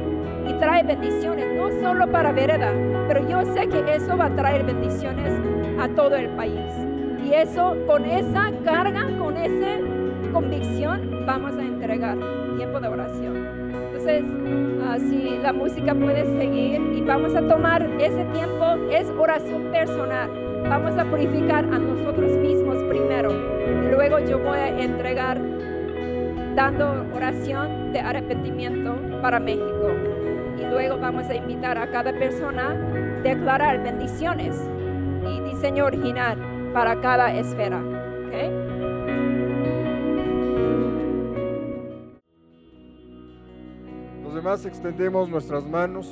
y 0.48 0.52
trae 0.54 0.82
bendiciones, 0.82 1.46
no 1.56 1.70
solo 1.82 2.10
para 2.10 2.32
Vereda, 2.32 2.72
pero 3.08 3.28
yo 3.28 3.42
sé 3.54 3.68
que 3.68 3.94
eso 3.94 4.16
va 4.16 4.26
a 4.26 4.34
traer 4.34 4.64
bendiciones 4.64 5.32
a 5.78 5.88
todo 5.88 6.16
el 6.16 6.28
país. 6.30 6.60
Y 7.24 7.34
eso, 7.34 7.76
con 7.86 8.04
esa 8.04 8.50
carga, 8.64 9.06
con 9.18 9.36
esa 9.36 9.78
convicción, 10.32 11.24
vamos 11.26 11.56
a 11.56 11.62
entregar 11.62 12.16
tiempo 12.56 12.80
de 12.80 12.88
oración. 12.88 13.36
Entonces, 13.74 14.24
ah, 14.84 14.96
si 14.98 15.38
la 15.42 15.52
música 15.52 15.94
puede 15.94 16.24
seguir 16.38 16.80
y 16.96 17.02
vamos 17.02 17.34
a 17.34 17.46
tomar 17.46 17.82
ese 18.00 18.24
tiempo, 18.32 18.64
es 18.90 19.08
oración 19.18 19.70
personal. 19.70 20.49
Vamos 20.68 20.96
a 20.98 21.04
purificar 21.04 21.64
a 21.64 21.78
nosotros 21.78 22.36
mismos 22.38 22.76
primero. 22.84 23.30
Y 23.30 23.90
luego 23.90 24.18
yo 24.20 24.38
voy 24.38 24.58
a 24.58 24.80
entregar 24.80 25.40
dando 26.54 27.06
oración 27.14 27.92
de 27.92 28.00
arrepentimiento 28.00 28.96
para 29.22 29.38
México 29.38 29.90
y 30.58 30.64
luego 30.64 30.98
vamos 30.98 31.26
a 31.28 31.34
invitar 31.34 31.78
a 31.78 31.90
cada 31.90 32.12
persona 32.12 32.70
a 32.70 33.20
declarar 33.22 33.82
bendiciones 33.82 34.56
y 35.26 35.40
diseño 35.40 35.86
original 35.86 36.38
para 36.72 37.00
cada 37.00 37.34
esfera. 37.34 37.80
Los 44.22 44.34
demás 44.34 44.64
extendemos 44.64 45.28
nuestras 45.28 45.66
manos 45.66 46.08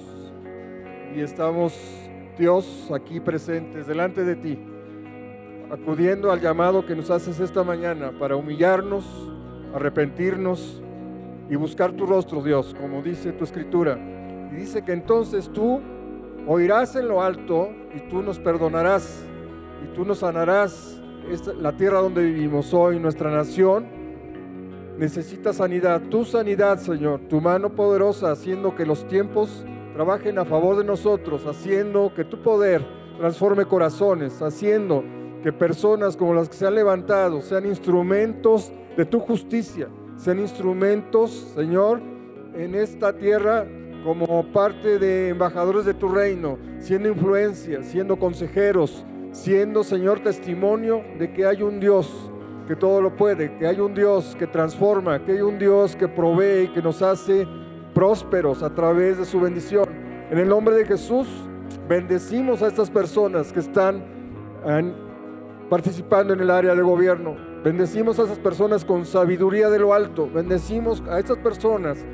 y 1.14 1.20
estamos, 1.20 2.07
Dios, 2.38 2.88
aquí 2.94 3.18
presentes 3.18 3.86
delante 3.86 4.24
de 4.24 4.36
ti, 4.36 4.58
acudiendo 5.72 6.30
al 6.30 6.40
llamado 6.40 6.86
que 6.86 6.94
nos 6.94 7.10
haces 7.10 7.40
esta 7.40 7.64
mañana 7.64 8.12
para 8.16 8.36
humillarnos, 8.36 9.04
arrepentirnos 9.74 10.80
y 11.50 11.56
buscar 11.56 11.92
tu 11.92 12.06
rostro, 12.06 12.42
Dios, 12.42 12.76
como 12.80 13.02
dice 13.02 13.32
tu 13.32 13.42
escritura 13.42 13.98
y 14.52 14.54
dice 14.54 14.82
que 14.82 14.92
entonces 14.92 15.50
tú 15.52 15.80
oirás 16.46 16.94
en 16.96 17.08
lo 17.08 17.22
alto 17.22 17.70
y 17.94 18.08
tú 18.08 18.22
nos 18.22 18.38
perdonarás 18.38 19.24
y 19.84 19.94
tú 19.94 20.04
nos 20.04 20.18
sanarás. 20.18 21.02
Esta, 21.28 21.52
la 21.52 21.72
tierra 21.72 22.00
donde 22.00 22.24
vivimos 22.24 22.72
hoy, 22.72 22.98
nuestra 22.98 23.30
nación, 23.30 23.86
necesita 24.96 25.52
sanidad. 25.52 26.00
Tu 26.08 26.24
sanidad, 26.24 26.78
Señor, 26.78 27.20
tu 27.28 27.40
mano 27.40 27.74
poderosa, 27.74 28.30
haciendo 28.30 28.74
que 28.74 28.86
los 28.86 29.06
tiempos 29.08 29.66
trabajen 29.98 30.38
a 30.38 30.44
favor 30.44 30.76
de 30.76 30.84
nosotros, 30.84 31.44
haciendo 31.44 32.12
que 32.14 32.22
tu 32.22 32.40
poder 32.40 32.86
transforme 33.18 33.64
corazones, 33.64 34.40
haciendo 34.40 35.02
que 35.42 35.52
personas 35.52 36.16
como 36.16 36.34
las 36.34 36.48
que 36.48 36.54
se 36.54 36.68
han 36.68 36.76
levantado 36.76 37.40
sean 37.40 37.66
instrumentos 37.66 38.72
de 38.96 39.04
tu 39.04 39.18
justicia, 39.18 39.88
sean 40.14 40.38
instrumentos, 40.38 41.52
Señor, 41.52 42.00
en 42.54 42.76
esta 42.76 43.12
tierra 43.18 43.66
como 44.04 44.44
parte 44.52 45.00
de 45.00 45.30
embajadores 45.30 45.84
de 45.84 45.94
tu 45.94 46.06
reino, 46.06 46.58
siendo 46.78 47.08
influencia, 47.08 47.82
siendo 47.82 48.20
consejeros, 48.20 49.04
siendo, 49.32 49.82
Señor, 49.82 50.20
testimonio 50.20 51.02
de 51.18 51.32
que 51.32 51.44
hay 51.44 51.60
un 51.60 51.80
Dios 51.80 52.30
que 52.68 52.76
todo 52.76 53.00
lo 53.00 53.16
puede, 53.16 53.56
que 53.56 53.66
hay 53.66 53.80
un 53.80 53.94
Dios 53.94 54.36
que 54.38 54.46
transforma, 54.46 55.24
que 55.24 55.32
hay 55.32 55.40
un 55.40 55.58
Dios 55.58 55.96
que 55.96 56.06
provee 56.06 56.66
y 56.66 56.68
que 56.68 56.82
nos 56.82 57.02
hace 57.02 57.48
prósperos 57.98 58.62
a 58.62 58.72
través 58.72 59.18
de 59.18 59.24
su 59.24 59.40
bendición. 59.40 59.87
En 60.30 60.36
el 60.36 60.46
nombre 60.46 60.76
de 60.76 60.84
Jesús, 60.84 61.26
bendecimos 61.88 62.62
a 62.62 62.66
estas 62.66 62.90
personas 62.90 63.50
que 63.50 63.60
están 63.60 64.04
participando 65.70 66.34
en 66.34 66.40
el 66.40 66.50
área 66.50 66.74
de 66.74 66.82
gobierno. 66.82 67.34
Bendecimos 67.64 68.18
a 68.18 68.24
esas 68.24 68.38
personas 68.38 68.84
con 68.84 69.06
sabiduría 69.06 69.70
de 69.70 69.78
lo 69.78 69.94
alto. 69.94 70.28
Bendecimos 70.30 71.02
a 71.08 71.18
estas 71.18 71.38
personas 71.38 72.04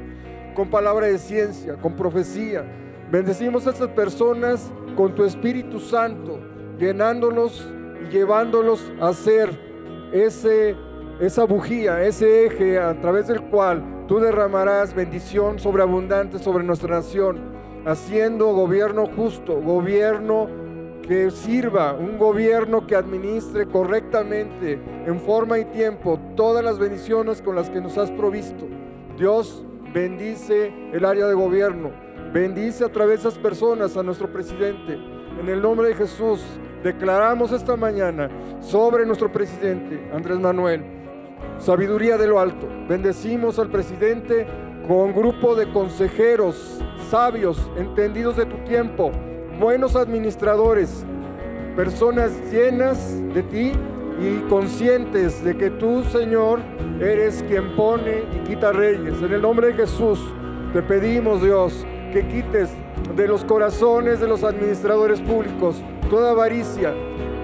con 0.54 0.70
palabra 0.70 1.08
de 1.08 1.18
ciencia, 1.18 1.74
con 1.74 1.96
profecía. 1.96 2.64
Bendecimos 3.10 3.66
a 3.66 3.70
estas 3.70 3.88
personas 3.88 4.72
con 4.96 5.16
tu 5.16 5.24
Espíritu 5.24 5.80
Santo, 5.80 6.38
llenándolos 6.78 7.66
y 8.00 8.12
llevándolos 8.12 8.92
a 9.00 9.12
ser 9.12 9.50
ese, 10.12 10.76
esa 11.18 11.44
bujía, 11.46 12.04
ese 12.04 12.46
eje 12.46 12.78
a 12.78 13.00
través 13.00 13.26
del 13.26 13.42
cual 13.42 14.06
tú 14.06 14.20
derramarás 14.20 14.94
bendición 14.94 15.58
sobreabundante 15.58 16.38
sobre 16.38 16.62
nuestra 16.62 16.96
nación, 16.96 17.53
haciendo 17.84 18.52
gobierno 18.52 19.06
justo, 19.06 19.60
gobierno 19.60 20.48
que 21.02 21.30
sirva, 21.30 21.92
un 21.92 22.16
gobierno 22.16 22.86
que 22.86 22.96
administre 22.96 23.66
correctamente, 23.66 24.80
en 25.06 25.20
forma 25.20 25.58
y 25.58 25.66
tiempo, 25.66 26.18
todas 26.34 26.64
las 26.64 26.78
bendiciones 26.78 27.42
con 27.42 27.54
las 27.54 27.68
que 27.68 27.80
nos 27.80 27.98
has 27.98 28.10
provisto. 28.10 28.66
Dios, 29.18 29.64
bendice 29.92 30.72
el 30.92 31.04
área 31.04 31.26
de 31.26 31.34
gobierno, 31.34 31.90
bendice 32.32 32.84
a 32.84 32.88
través 32.88 33.22
de 33.22 33.28
esas 33.28 33.38
personas 33.38 33.96
a 33.96 34.02
nuestro 34.02 34.32
presidente. 34.32 34.98
En 35.38 35.48
el 35.48 35.60
nombre 35.60 35.88
de 35.88 35.94
Jesús, 35.94 36.42
declaramos 36.82 37.52
esta 37.52 37.76
mañana 37.76 38.30
sobre 38.60 39.04
nuestro 39.04 39.30
presidente, 39.30 40.10
Andrés 40.12 40.38
Manuel, 40.38 40.82
sabiduría 41.58 42.16
de 42.16 42.26
lo 42.26 42.40
alto. 42.40 42.66
Bendecimos 42.88 43.58
al 43.58 43.70
presidente 43.70 44.46
con 44.86 45.14
grupo 45.14 45.54
de 45.54 45.70
consejeros 45.70 46.78
sabios, 47.10 47.58
entendidos 47.76 48.36
de 48.36 48.46
tu 48.46 48.56
tiempo, 48.64 49.10
buenos 49.58 49.96
administradores, 49.96 51.04
personas 51.74 52.32
llenas 52.52 53.14
de 53.32 53.42
ti 53.44 53.72
y 54.20 54.38
conscientes 54.48 55.42
de 55.42 55.56
que 55.56 55.70
tú, 55.70 56.02
Señor, 56.04 56.60
eres 57.00 57.42
quien 57.48 57.74
pone 57.76 58.24
y 58.34 58.48
quita 58.48 58.72
reyes. 58.72 59.20
En 59.22 59.32
el 59.32 59.42
nombre 59.42 59.68
de 59.68 59.74
Jesús 59.74 60.20
te 60.72 60.82
pedimos, 60.82 61.42
Dios, 61.42 61.86
que 62.12 62.26
quites 62.28 62.70
de 63.16 63.26
los 63.26 63.44
corazones 63.44 64.20
de 64.20 64.28
los 64.28 64.44
administradores 64.44 65.20
públicos 65.20 65.82
toda 66.10 66.32
avaricia, 66.32 66.92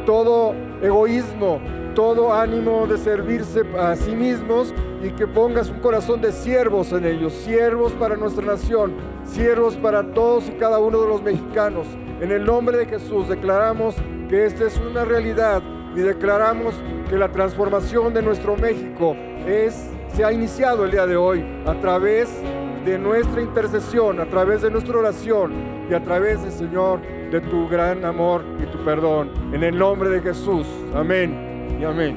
todo 0.04 0.54
egoísmo, 0.82 1.60
todo 1.94 2.32
ánimo 2.32 2.86
de 2.86 2.98
servirse 2.98 3.62
a 3.78 3.96
sí 3.96 4.14
mismos 4.14 4.74
y 5.02 5.10
que 5.10 5.26
pongas 5.26 5.70
un 5.70 5.80
corazón 5.80 6.20
de 6.20 6.32
siervos 6.32 6.92
en 6.92 7.04
ellos, 7.04 7.32
siervos 7.32 7.92
para 7.92 8.16
nuestra 8.16 8.44
nación, 8.44 8.94
siervos 9.24 9.76
para 9.76 10.02
todos 10.12 10.48
y 10.48 10.52
cada 10.52 10.78
uno 10.78 11.00
de 11.00 11.08
los 11.08 11.22
mexicanos. 11.22 11.86
En 12.20 12.30
el 12.32 12.44
nombre 12.44 12.76
de 12.76 12.86
Jesús 12.86 13.28
declaramos 13.28 13.96
que 14.28 14.46
esta 14.46 14.66
es 14.66 14.78
una 14.78 15.04
realidad 15.04 15.62
y 15.94 16.00
declaramos 16.00 16.74
que 17.08 17.16
la 17.16 17.30
transformación 17.30 18.14
de 18.14 18.22
nuestro 18.22 18.56
México 18.56 19.16
es, 19.46 19.90
se 20.14 20.24
ha 20.24 20.32
iniciado 20.32 20.84
el 20.84 20.90
día 20.90 21.06
de 21.06 21.16
hoy 21.16 21.44
a 21.66 21.74
través 21.80 22.28
de 22.84 22.98
nuestra 22.98 23.42
intercesión, 23.42 24.20
a 24.20 24.26
través 24.26 24.62
de 24.62 24.70
nuestra 24.70 24.98
oración 24.98 25.52
y 25.90 25.94
a 25.94 26.02
través 26.02 26.42
del 26.42 26.52
Señor 26.52 27.00
de 27.30 27.40
tu 27.40 27.68
gran 27.68 28.04
amor 28.04 28.42
y 28.62 28.66
tu 28.66 28.78
perdón. 28.84 29.30
En 29.52 29.62
el 29.62 29.78
nombre 29.78 30.08
de 30.08 30.20
Jesús. 30.20 30.66
Amén 30.94 31.49
y 31.78 31.84
amén. 31.84 32.16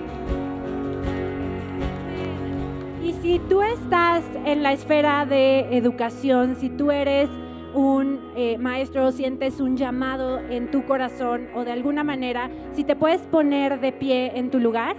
Y 3.03 3.13
si 3.21 3.39
tú 3.49 3.61
estás 3.61 4.23
en 4.45 4.63
la 4.63 4.73
esfera 4.73 5.25
de 5.25 5.77
educación, 5.77 6.55
si 6.55 6.69
tú 6.69 6.91
eres 6.91 7.29
un 7.73 8.19
eh, 8.35 8.57
maestro, 8.57 9.11
sientes 9.11 9.59
un 9.59 9.77
llamado 9.77 10.39
en 10.39 10.69
tu 10.71 10.85
corazón 10.85 11.47
o 11.55 11.63
de 11.63 11.71
alguna 11.71 12.03
manera, 12.03 12.49
si 12.73 12.83
te 12.83 12.95
puedes 12.95 13.21
poner 13.21 13.79
de 13.79 13.91
pie 13.91 14.37
en 14.37 14.51
tu 14.51 14.59
lugar, 14.59 14.95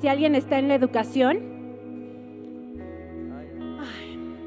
si 0.00 0.08
alguien 0.08 0.34
está 0.34 0.58
en 0.58 0.68
la 0.68 0.74
educación. 0.74 1.54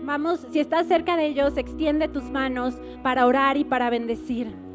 Vamos, 0.04 0.46
si 0.52 0.60
estás 0.60 0.88
cerca 0.88 1.16
de 1.16 1.28
ellos, 1.28 1.56
extiende 1.56 2.08
tus 2.08 2.24
manos 2.32 2.82
para 3.04 3.28
orar 3.28 3.58
y 3.58 3.64
para 3.64 3.92
bendecir. 3.92 4.69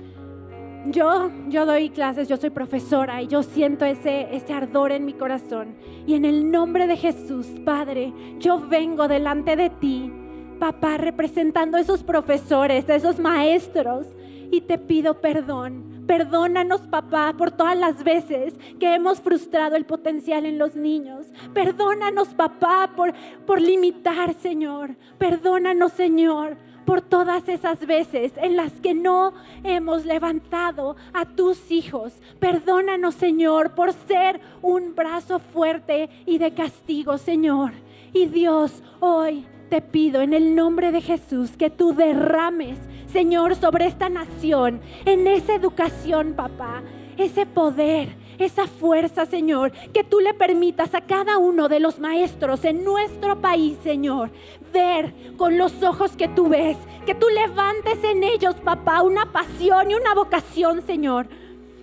Yo, 0.87 1.31
yo 1.49 1.67
doy 1.67 1.91
clases, 1.91 2.29
yo 2.29 2.37
soy 2.37 2.51
profesora 2.51 3.23
y 3.23 3.27
yo 3.27 3.43
siento 3.43 3.85
ese, 3.85 4.35
ese 4.35 4.53
ardor 4.53 4.93
en 4.93 5.05
mi 5.05 5.15
corazón. 5.15 5.75
Y 6.07 6.15
en 6.15 6.25
el 6.25 6.51
nombre 6.51 6.87
de 6.87 6.97
Jesús, 6.97 7.47
Padre, 7.65 8.13
yo 8.39 8.61
vengo 8.69 9.09
delante 9.09 9.57
de 9.57 9.71
ti 9.71 10.13
papá, 10.55 10.97
representando 10.97 11.77
a 11.77 11.81
esos 11.81 12.03
profesores, 12.03 12.89
a 12.89 12.95
esos 12.95 13.19
maestros, 13.19 14.07
y 14.51 14.63
te 14.63 14.79
pido 14.79 15.21
perdón. 15.21 16.05
Perdónanos, 16.07 16.83
papá, 16.83 17.35
por 17.37 17.51
todas 17.51 17.77
las 17.77 18.05
veces 18.05 18.55
que 18.79 18.95
hemos 18.95 19.21
frustrado 19.21 19.75
el 19.75 19.87
potencial 19.87 20.45
en 20.45 20.59
los 20.59 20.77
niños. 20.77 21.27
Perdónanos, 21.55 22.29
papá, 22.29 22.91
por, 22.95 23.15
por 23.47 23.61
limitar, 23.61 24.35
Señor. 24.35 24.97
Perdónanos, 25.19 25.93
Señor, 25.93 26.59
por 26.85 27.01
todas 27.01 27.49
esas 27.49 27.87
veces 27.87 28.33
en 28.37 28.57
las 28.57 28.73
que 28.81 28.95
no 28.95 29.33
hemos 29.63 30.05
levantado 30.05 30.97
a 31.13 31.25
tus 31.25 31.71
hijos. 31.71 32.13
Perdónanos, 32.39 33.15
Señor, 33.15 33.75
por 33.75 33.93
ser 33.93 34.41
un 34.63 34.95
brazo 34.95 35.39
fuerte 35.39 36.09
y 36.27 36.39
de 36.39 36.53
castigo, 36.55 37.19
Señor. 37.19 37.73
Y 38.13 38.27
Dios, 38.27 38.83
hoy 39.01 39.47
te 39.69 39.81
pido 39.81 40.21
en 40.21 40.35
el 40.35 40.55
nombre 40.55 40.93
de 40.93 41.01
Jesús 41.01 41.57
que 41.57 41.71
tú 41.71 41.95
derrames, 41.95 42.79
Señor, 43.13 43.57
sobre 43.57 43.87
esta 43.87 44.09
nación, 44.09 44.81
en 45.05 45.27
esa 45.27 45.55
educación, 45.55 46.35
papá, 46.35 46.83
ese 47.17 47.47
poder, 47.47 48.09
esa 48.39 48.67
fuerza, 48.67 49.27
Señor, 49.27 49.73
que 49.93 50.05
tú 50.05 50.21
le 50.21 50.35
permitas 50.35 50.95
a 50.95 51.01
cada 51.01 51.39
uno 51.39 51.69
de 51.69 51.81
los 51.81 51.99
maestros 51.99 52.65
en 52.65 52.85
nuestro 52.85 53.41
país, 53.41 53.77
Señor, 53.83 54.31
ver 54.73 55.15
con 55.37 55.59
los 55.59 55.83
ojos 55.83 56.17
que 56.17 56.29
tú 56.29 56.49
ves, 56.49 56.77
que 57.07 57.15
tú 57.15 57.27
levantes 57.29 58.03
en 58.05 58.25
ellos, 58.25 58.55
papá, 58.57 59.03
una 59.03 59.33
pasión 59.33 59.91
y 59.91 59.95
una 59.95 60.15
vocación, 60.15 60.83
Señor 60.87 61.29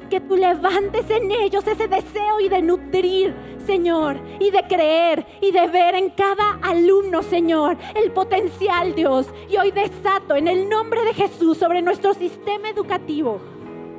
que 0.10 0.20
tú 0.20 0.36
levantes 0.36 1.10
en 1.10 1.32
ellos 1.32 1.66
ese 1.66 1.88
deseo 1.88 2.42
y 2.42 2.50
de 2.50 2.62
nutrir, 2.62 3.34
Señor, 3.66 4.20
y 4.42 4.52
de 4.52 4.64
creer 4.64 5.26
y 5.40 5.54
de 5.54 5.68
ver 5.68 5.96
en 5.96 6.10
cada 6.10 6.60
alumno, 6.62 7.24
Señor, 7.24 7.78
el 7.96 8.12
potencial, 8.12 8.94
Dios. 8.94 9.28
Y 9.50 9.56
hoy 9.56 9.72
desato 9.72 10.36
en 10.36 10.50
el 10.50 10.68
nombre 10.68 11.06
de 11.06 11.14
Jesús 11.14 11.58
sobre 11.58 11.82
nuestro 11.82 12.14
sistema 12.14 12.70
educativo 12.70 13.40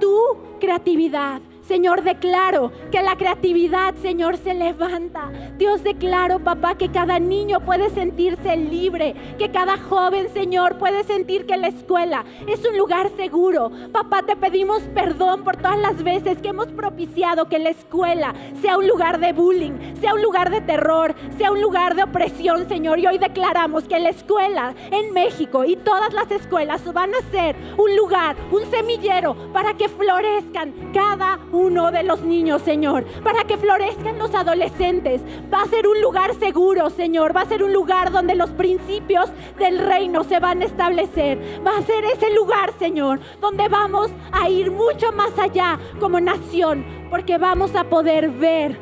tu 0.03 0.37
creatividad, 0.59 1.41
Señor, 1.63 2.03
declaro 2.03 2.73
que 2.91 3.03
la 3.03 3.17
creatividad, 3.17 3.95
Señor, 4.03 4.37
se 4.37 4.53
levanta. 4.53 5.31
Dios, 5.59 5.85
declaro, 5.85 6.41
papá, 6.41 6.77
que 6.77 6.91
cada 6.91 7.21
niño 7.21 7.61
puede 7.61 7.89
sentirse 7.91 8.57
libre, 8.57 9.15
que 9.39 9.51
cada 9.51 9.79
joven, 9.79 10.29
Señor, 10.35 10.77
puede 10.79 11.05
sentir 11.05 11.47
que 11.47 11.57
la 11.57 11.69
escuela 11.69 12.25
es 12.49 12.65
un 12.67 12.77
lugar 12.77 13.11
seguro. 13.17 13.71
Papá, 13.93 14.23
te 14.23 14.35
pedimos 14.35 14.83
perdón 14.95 15.45
por 15.45 15.57
todas 15.57 15.79
las 15.79 16.03
veces 16.03 16.39
que 16.39 16.49
hemos 16.49 16.67
propiciado 16.69 17.49
que 17.49 17.61
la 17.61 17.71
escuela 17.71 18.35
sea 18.61 18.77
un 18.77 18.89
lugar 18.89 19.21
de 19.21 19.33
bullying, 19.33 19.95
sea 20.01 20.15
un 20.15 20.23
lugar 20.23 20.51
de 20.51 20.63
terror, 20.63 21.15
sea 21.39 21.53
un 21.53 21.63
lugar 21.63 21.95
de 21.95 22.03
opresión, 22.03 22.69
Señor. 22.69 22.99
Y 22.99 23.07
hoy 23.07 23.19
declaramos 23.19 23.85
que 23.85 24.01
la 24.01 24.09
escuela 24.09 24.75
en 24.91 25.13
México 25.13 25.65
y 25.65 25.77
todas 25.77 26.13
las 26.13 26.31
escuelas 26.31 26.93
van 26.93 27.15
a 27.15 27.31
ser 27.31 27.55
un 27.79 27.97
lugar, 27.97 28.37
un 28.51 28.69
semillero 28.71 29.37
para 29.53 29.75
que 29.75 29.89
florezcan 29.89 30.73
cada 30.93 31.39
uno 31.53 31.93
de 31.93 32.03
los 32.03 32.23
niños, 32.23 32.63
Señor, 32.63 33.05
para 33.23 33.45
que 33.45 33.57
florezcan 33.57 34.19
los 34.19 34.35
adolescentes. 34.35 35.21
Va 35.53 35.63
a 35.63 35.67
ser 35.67 35.87
un 35.87 36.01
lugar 36.01 36.35
seguro, 36.35 36.91
Señor. 36.91 37.37
Va 37.37 37.43
a 37.43 37.47
ser 37.47 37.63
un 37.63 37.73
lugar 37.73 38.11
donde 38.11 38.35
los 38.35 38.51
principios 38.51 39.31
del 39.59 39.79
reino 39.79 40.25
se 40.25 40.41
van 40.41 40.63
a 40.63 40.65
establecer. 40.65 41.39
Va 41.65 41.77
a 41.77 41.83
ser 41.83 42.05
ese 42.05 42.35
lugar, 42.35 42.73
Señor, 42.79 43.21
donde 43.41 43.69
vamos 43.69 44.11
a 44.33 44.49
ir 44.49 44.71
mucho 44.71 45.13
más 45.13 45.39
allá 45.39 45.79
como 46.01 46.21
nación, 46.21 46.85
porque 47.11 47.39
vamos 47.39 47.77
a 47.77 47.85
poder 47.85 48.31
ver 48.31 48.77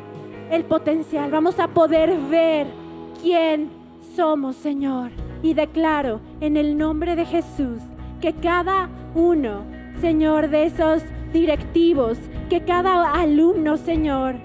el 0.49 0.63
potencial, 0.65 1.31
vamos 1.31 1.59
a 1.59 1.67
poder 1.67 2.17
ver 2.29 2.67
quién 3.21 3.69
somos, 4.15 4.55
Señor. 4.55 5.11
Y 5.43 5.53
declaro 5.53 6.21
en 6.39 6.55
el 6.55 6.77
nombre 6.77 7.15
de 7.15 7.25
Jesús 7.25 7.81
que 8.21 8.33
cada 8.33 8.89
uno, 9.15 9.63
Señor, 9.99 10.49
de 10.49 10.65
esos 10.65 11.01
directivos, 11.33 12.17
que 12.49 12.61
cada 12.61 13.13
alumno, 13.13 13.77
Señor, 13.77 14.35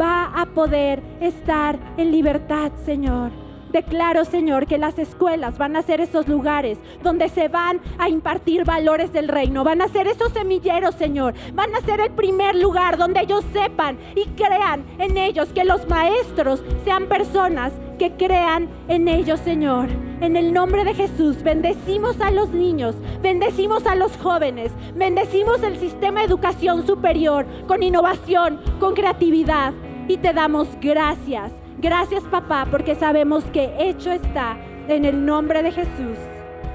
va 0.00 0.26
a 0.26 0.46
poder 0.46 1.02
estar 1.20 1.78
en 1.96 2.10
libertad, 2.10 2.72
Señor. 2.84 3.43
Declaro, 3.74 4.24
Señor, 4.24 4.68
que 4.68 4.78
las 4.78 5.00
escuelas 5.00 5.58
van 5.58 5.74
a 5.74 5.82
ser 5.82 6.00
esos 6.00 6.28
lugares 6.28 6.78
donde 7.02 7.28
se 7.28 7.48
van 7.48 7.80
a 7.98 8.08
impartir 8.08 8.64
valores 8.64 9.12
del 9.12 9.26
reino. 9.26 9.64
Van 9.64 9.82
a 9.82 9.88
ser 9.88 10.06
esos 10.06 10.32
semilleros, 10.32 10.94
Señor. 10.94 11.34
Van 11.54 11.74
a 11.74 11.80
ser 11.80 11.98
el 11.98 12.12
primer 12.12 12.54
lugar 12.54 12.96
donde 12.96 13.22
ellos 13.22 13.44
sepan 13.52 13.98
y 14.14 14.26
crean 14.40 14.84
en 15.00 15.16
ellos 15.16 15.48
que 15.52 15.64
los 15.64 15.88
maestros 15.88 16.62
sean 16.84 17.08
personas 17.08 17.72
que 17.98 18.12
crean 18.12 18.68
en 18.86 19.08
ellos, 19.08 19.40
Señor. 19.40 19.88
En 20.20 20.36
el 20.36 20.52
nombre 20.52 20.84
de 20.84 20.94
Jesús, 20.94 21.42
bendecimos 21.42 22.20
a 22.20 22.30
los 22.30 22.50
niños, 22.50 22.94
bendecimos 23.22 23.86
a 23.86 23.96
los 23.96 24.16
jóvenes, 24.18 24.70
bendecimos 24.94 25.64
el 25.64 25.80
sistema 25.80 26.20
de 26.20 26.26
educación 26.26 26.86
superior 26.86 27.44
con 27.66 27.82
innovación, 27.82 28.60
con 28.78 28.94
creatividad. 28.94 29.74
Y 30.06 30.18
te 30.18 30.32
damos 30.32 30.68
gracias. 30.80 31.63
Gracias, 31.84 32.22
papá, 32.24 32.66
porque 32.70 32.94
sabemos 32.94 33.44
que 33.52 33.74
hecho 33.78 34.10
está 34.10 34.56
en 34.88 35.04
el 35.04 35.26
nombre 35.26 35.62
de 35.62 35.70
Jesús. 35.70 36.16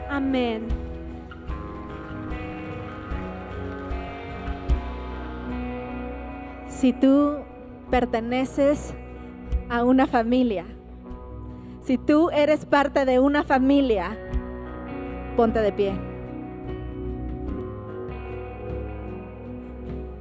Amén. 0.08 0.68
Si 6.68 6.94
tú 6.94 7.40
perteneces 7.90 8.94
a 9.68 9.84
una 9.84 10.06
familia, 10.06 10.66
si 11.82 11.98
tú 11.98 12.30
eres 12.30 12.68
parte 12.68 13.04
de 13.04 13.18
una 13.20 13.44
familia, 13.44 14.16
ponte 15.36 15.60
de 15.60 15.72
pie. 15.72 16.09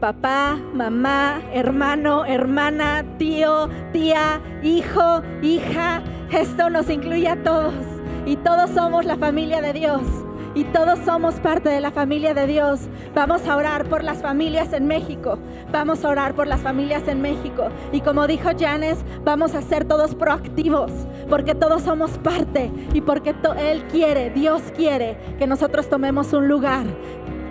Papá, 0.01 0.57
mamá, 0.75 1.43
hermano, 1.53 2.25
hermana, 2.25 3.05
tío, 3.19 3.69
tía, 3.93 4.41
hijo, 4.63 5.23
hija, 5.43 6.03
esto 6.31 6.71
nos 6.71 6.89
incluye 6.89 7.27
a 7.27 7.43
todos 7.43 7.75
y 8.25 8.37
todos 8.37 8.71
somos 8.71 9.05
la 9.05 9.17
familia 9.17 9.61
de 9.61 9.73
Dios 9.73 10.03
y 10.55 10.63
todos 10.65 11.01
somos 11.05 11.41
parte 11.41 11.69
de 11.69 11.81
la 11.81 11.91
familia 11.91 12.33
de 12.33 12.47
Dios. 12.47 12.83
Vamos 13.13 13.47
a 13.49 13.57
orar 13.57 13.87
por 13.89 14.05
las 14.05 14.23
familias 14.23 14.73
en 14.73 14.87
México. 14.87 15.39
Vamos 15.73 16.05
a 16.05 16.11
orar 16.11 16.35
por 16.35 16.47
las 16.47 16.61
familias 16.61 17.09
en 17.09 17.21
México. 17.21 17.69
Y 17.91 18.01
como 18.01 18.29
dijo 18.29 18.51
Janes, 18.57 18.99
vamos 19.25 19.57
a 19.57 19.63
ser 19.63 19.85
todos 19.85 20.15
proactivos 20.15 20.93
porque 21.29 21.57
todos 21.57 21.83
somos 21.83 22.19
parte 22.19 22.71
y 22.95 23.01
porque 23.01 23.35
Él 23.59 23.83
quiere, 23.91 24.31
Dios 24.31 24.63
quiere 24.77 25.19
que 25.39 25.47
nosotros 25.49 25.89
tomemos 25.89 26.33
un 26.33 26.47
lugar 26.47 26.87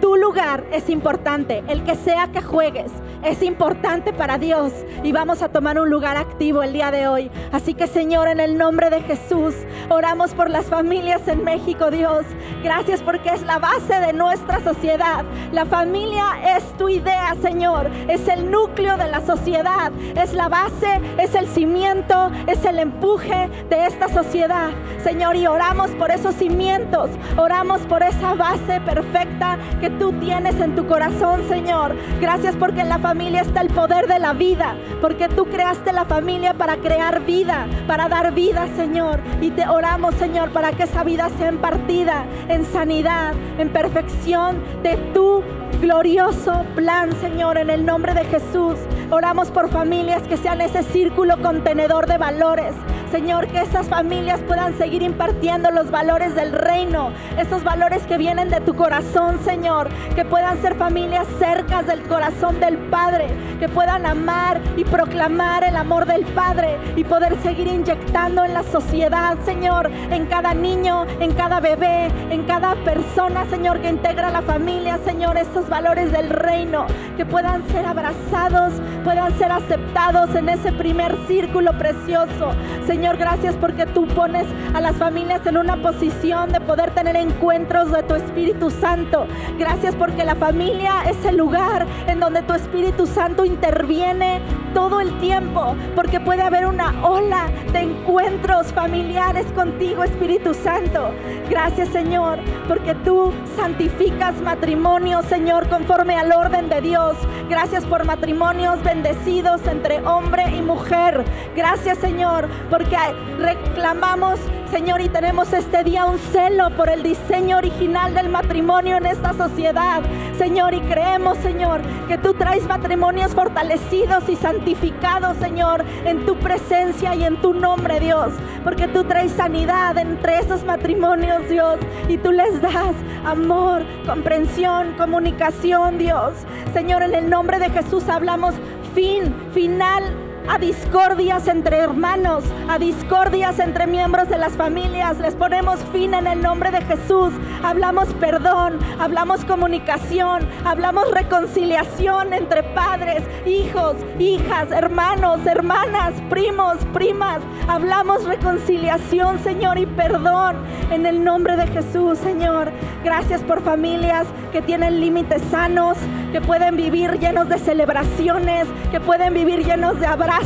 tu 0.07 0.15
lugar 0.15 0.63
es 0.71 0.89
importante. 0.89 1.65
El 1.67 1.83
que 1.83 1.95
sea 1.95 2.29
que 2.31 2.41
juegues 2.41 2.93
es 3.25 3.43
importante 3.43 4.13
para 4.13 4.37
Dios. 4.37 4.71
Y 5.03 5.11
vamos 5.11 5.41
a 5.41 5.49
tomar 5.49 5.77
un 5.77 5.89
lugar 5.89 6.15
activo 6.15 6.63
el 6.63 6.71
día 6.71 6.91
de 6.91 7.09
hoy. 7.09 7.29
Así 7.51 7.73
que 7.73 7.87
Señor, 7.87 8.29
en 8.29 8.39
el 8.39 8.57
nombre 8.57 8.89
de 8.89 9.01
Jesús, 9.01 9.53
oramos 9.89 10.33
por 10.33 10.49
las 10.49 10.67
familias 10.67 11.27
en 11.27 11.43
México, 11.43 11.91
Dios. 11.91 12.25
Gracias 12.63 13.01
porque 13.01 13.31
es 13.31 13.41
la 13.41 13.59
base 13.59 13.99
de 13.99 14.13
nuestra 14.13 14.63
sociedad. 14.63 15.25
La 15.51 15.65
familia 15.65 16.55
es 16.55 16.63
tu 16.77 16.87
idea, 16.87 17.35
Señor. 17.41 17.89
Es 18.07 18.29
el 18.29 18.49
núcleo 18.49 18.95
de 18.95 19.09
la 19.09 19.19
sociedad. 19.25 19.91
Es 20.15 20.33
la 20.33 20.47
base, 20.47 21.01
es 21.17 21.35
el 21.35 21.47
cimiento, 21.47 22.31
es 22.47 22.63
el 22.63 22.79
empuje 22.79 23.49
de 23.69 23.87
esta 23.87 24.07
sociedad. 24.07 24.69
Señor, 25.03 25.35
y 25.35 25.47
oramos 25.47 25.91
por 25.91 26.11
esos 26.11 26.33
cimientos. 26.35 27.09
Oramos 27.35 27.81
por 27.81 28.03
esa 28.03 28.35
base 28.35 28.79
perfecta 28.85 29.57
que 29.81 29.96
tú 29.99 30.13
tienes 30.13 30.59
en 30.59 30.75
tu 30.75 30.87
corazón, 30.87 31.41
Señor. 31.47 31.95
Gracias 32.19 32.55
porque 32.55 32.81
en 32.81 32.89
la 32.89 32.99
familia 32.99 33.41
está 33.41 33.61
el 33.61 33.69
poder 33.69 34.07
de 34.07 34.19
la 34.19 34.33
vida, 34.33 34.75
porque 35.01 35.27
tú 35.29 35.45
creaste 35.45 35.93
la 35.93 36.05
familia 36.05 36.53
para 36.53 36.77
crear 36.77 37.25
vida, 37.25 37.67
para 37.87 38.07
dar 38.09 38.33
vida, 38.33 38.67
Señor. 38.75 39.19
Y 39.41 39.51
te 39.51 39.67
oramos, 39.67 40.15
Señor, 40.15 40.51
para 40.51 40.71
que 40.71 40.83
esa 40.83 41.03
vida 41.03 41.29
sea 41.37 41.49
impartida 41.49 42.25
en 42.47 42.65
sanidad, 42.65 43.33
en 43.57 43.69
perfección 43.69 44.57
de 44.83 44.97
tu 45.13 45.43
glorioso 45.81 46.65
plan, 46.75 47.11
Señor, 47.19 47.57
en 47.57 47.69
el 47.69 47.85
nombre 47.85 48.13
de 48.13 48.25
Jesús. 48.25 48.79
Oramos 49.11 49.51
por 49.51 49.69
familias 49.69 50.23
que 50.23 50.37
sean 50.37 50.61
ese 50.61 50.83
círculo 50.83 51.41
contenedor 51.41 52.07
de 52.07 52.17
valores, 52.17 52.73
Señor, 53.11 53.47
que 53.47 53.61
esas 53.61 53.87
familias 53.87 54.41
puedan 54.47 54.77
seguir 54.77 55.01
impartiendo 55.01 55.71
los 55.71 55.91
valores 55.91 56.35
del 56.35 56.51
reino, 56.51 57.11
esos 57.37 57.63
valores 57.63 58.05
que 58.05 58.17
vienen 58.17 58.49
de 58.49 58.59
tu 58.59 58.75
corazón, 58.75 59.39
Señor, 59.43 59.86
que 60.15 60.25
puedan 60.25 60.61
ser 60.61 60.75
familias 60.75 61.27
cercas 61.39 61.85
del 61.87 62.01
corazón 62.03 62.59
del 62.59 62.77
Padre, 62.77 63.27
que 63.59 63.69
puedan 63.69 64.05
amar 64.05 64.61
y 64.75 64.83
proclamar 64.83 65.63
el 65.63 65.75
amor 65.75 66.05
del 66.05 66.25
Padre 66.25 66.77
y 66.95 67.03
poder 67.03 67.37
seguir 67.41 67.67
inyectando 67.67 68.43
en 68.43 68.53
la 68.53 68.63
sociedad, 68.63 69.37
Señor, 69.45 69.89
en 70.11 70.25
cada 70.25 70.53
niño, 70.53 71.05
en 71.19 71.33
cada 71.33 71.59
bebé, 71.59 72.07
en 72.29 72.43
cada 72.43 72.75
persona, 72.83 73.45
Señor, 73.49 73.79
que 73.79 73.89
integra 73.89 74.29
la 74.29 74.41
familia, 74.41 74.99
Señor, 75.05 75.37
estos 75.37 75.69
valores 75.69 76.11
del 76.11 76.29
reino, 76.29 76.85
que 77.15 77.25
puedan 77.25 77.67
ser 77.69 77.85
abrazados, 77.85 78.73
puedan 79.03 79.37
ser 79.37 79.51
aceptados 79.51 80.33
en 80.35 80.49
ese 80.49 80.71
primer 80.71 81.15
círculo 81.27 81.77
precioso. 81.77 82.51
Señor, 82.85 83.17
gracias 83.17 83.55
porque 83.55 83.85
tú 83.85 84.07
pones 84.07 84.45
a 84.73 84.81
las 84.81 84.95
familias 84.95 85.45
en 85.45 85.57
una 85.57 85.77
posición 85.77 86.51
de 86.51 86.59
poder 86.61 86.91
tener 86.91 87.15
encuentros 87.15 87.91
de 87.91 88.03
tu 88.03 88.15
Espíritu 88.15 88.69
Santo. 88.69 89.27
Gracias 89.57 89.76
porque 89.97 90.23
la 90.23 90.35
familia 90.35 91.03
es 91.07 91.23
el 91.25 91.37
lugar 91.37 91.85
en 92.07 92.19
donde 92.19 92.41
tu 92.41 92.53
Espíritu 92.53 93.05
Santo 93.05 93.45
interviene 93.45 94.41
todo 94.73 95.01
el 95.01 95.17
tiempo, 95.19 95.75
porque 95.95 96.19
puede 96.19 96.41
haber 96.41 96.65
una 96.65 97.05
ola 97.05 97.47
de 97.71 97.79
encuentros 97.79 98.73
familiares 98.73 99.45
contigo, 99.53 100.03
Espíritu 100.03 100.53
Santo. 100.53 101.11
Gracias, 101.49 101.89
Señor, 101.89 102.39
porque 102.67 102.95
tú 102.95 103.31
santificas 103.55 104.41
matrimonio, 104.41 105.21
Señor, 105.23 105.69
conforme 105.69 106.15
al 106.15 106.31
orden 106.31 106.69
de 106.69 106.81
Dios. 106.81 107.15
Gracias 107.49 107.85
por 107.85 108.03
matrimonios 108.05 108.83
bendecidos 108.83 109.65
entre 109.67 110.05
hombre 110.05 110.55
y 110.55 110.61
mujer. 110.61 111.23
Gracias, 111.55 111.99
Señor, 111.99 112.47
porque 112.69 112.97
reclamamos, 113.39 114.39
Señor, 114.71 114.99
y 114.99 115.07
tenemos 115.07 115.53
este 115.53 115.83
día 115.83 116.05
un 116.05 116.17
celo 116.17 116.69
por 116.71 116.89
el 116.89 117.01
diseño 117.01 117.57
original 117.57 118.13
del 118.13 118.27
matrimonio 118.27 118.97
en 118.97 119.05
esta 119.05 119.33
sociedad. 119.33 120.01
Señor, 120.37 120.73
y 120.73 120.81
creemos, 120.81 121.37
Señor, 121.37 121.81
que 122.07 122.17
tú 122.17 122.33
traes 122.33 122.67
matrimonios 122.67 123.33
fortalecidos 123.33 124.27
y 124.27 124.35
santificados, 124.35 125.37
Señor, 125.37 125.85
en 126.05 126.25
tu 126.25 126.35
presencia 126.35 127.15
y 127.15 127.23
en 127.23 127.41
tu 127.41 127.53
nombre, 127.53 128.01
Dios. 128.01 128.33
Porque 128.63 128.89
tú 128.89 129.05
traes 129.05 129.31
sanidad 129.31 129.97
entre 129.97 130.39
esos 130.39 130.65
matrimonios, 130.65 131.47
Dios. 131.47 131.77
Y 132.09 132.17
tú 132.17 132.33
les 132.33 132.61
das 132.61 132.95
amor, 133.25 133.83
comprensión, 134.05 134.93
comunicación, 134.97 135.97
Dios. 135.97 136.33
Señor, 136.73 137.03
en 137.03 137.15
el 137.15 137.29
nombre 137.29 137.57
de 137.57 137.69
Jesús 137.69 138.09
hablamos 138.09 138.55
fin, 138.93 139.33
final 139.53 140.26
a 140.47 140.57
discordias 140.57 141.47
entre 141.47 141.77
hermanos, 141.77 142.43
a 142.69 142.79
discordias 142.79 143.59
entre 143.59 143.85
miembros 143.87 144.29
de 144.29 144.37
las 144.37 144.53
familias. 144.53 145.19
Les 145.19 145.35
ponemos 145.35 145.79
fin 145.91 146.13
en 146.13 146.27
el 146.27 146.41
nombre 146.41 146.71
de 146.71 146.81
Jesús. 146.81 147.33
Hablamos 147.63 148.07
perdón, 148.19 148.79
hablamos 148.99 149.43
comunicación, 149.45 150.47
hablamos 150.63 151.11
reconciliación 151.11 152.33
entre 152.33 152.63
padres, 152.63 153.23
hijos, 153.45 153.95
hijas, 154.19 154.71
hermanos, 154.71 155.45
hermanas, 155.45 156.13
primos, 156.29 156.77
primas. 156.93 157.41
Hablamos 157.67 158.23
reconciliación, 158.23 159.39
Señor, 159.43 159.77
y 159.77 159.85
perdón 159.85 160.55
en 160.91 161.05
el 161.05 161.23
nombre 161.23 161.57
de 161.57 161.67
Jesús, 161.67 162.17
Señor. 162.19 162.71
Gracias 163.03 163.41
por 163.43 163.61
familias 163.61 164.27
que 164.51 164.61
tienen 164.61 165.01
límites 165.01 165.41
sanos, 165.51 165.97
que 166.31 166.39
pueden 166.39 166.77
vivir 166.77 167.19
llenos 167.19 167.49
de 167.49 167.57
celebraciones, 167.57 168.67
que 168.91 168.99
pueden 168.99 169.33
vivir 169.33 169.65
llenos 169.65 169.99
de 169.99 170.07
abrazos 170.07 170.36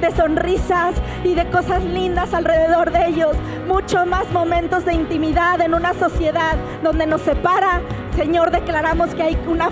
de 0.00 0.10
sonrisas 0.10 0.94
y 1.22 1.34
de 1.34 1.46
cosas 1.50 1.84
lindas 1.84 2.34
alrededor 2.34 2.90
de 2.90 3.06
ellos. 3.06 3.36
Mucho 3.68 4.04
más 4.04 4.30
momentos 4.32 4.84
de 4.84 4.94
intimidad 4.94 5.60
en 5.60 5.74
una 5.74 5.94
sociedad 5.94 6.56
donde 6.82 7.06
nos 7.06 7.20
separa. 7.20 7.80
Señor, 8.16 8.50
declaramos 8.50 9.14
que 9.14 9.22
hay 9.22 9.38
una 9.46 9.68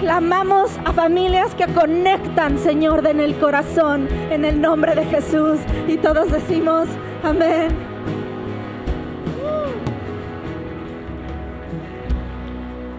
clamamos 0.00 0.70
a 0.84 0.92
familias 0.92 1.54
que 1.56 1.66
conectan, 1.66 2.58
Señor, 2.58 3.04
en 3.06 3.20
el 3.20 3.36
corazón, 3.36 4.08
en 4.30 4.44
el 4.44 4.60
nombre 4.60 4.94
de 4.94 5.04
Jesús. 5.04 5.58
Y 5.86 5.96
todos 5.96 6.30
decimos, 6.30 6.88
amén. 7.22 7.68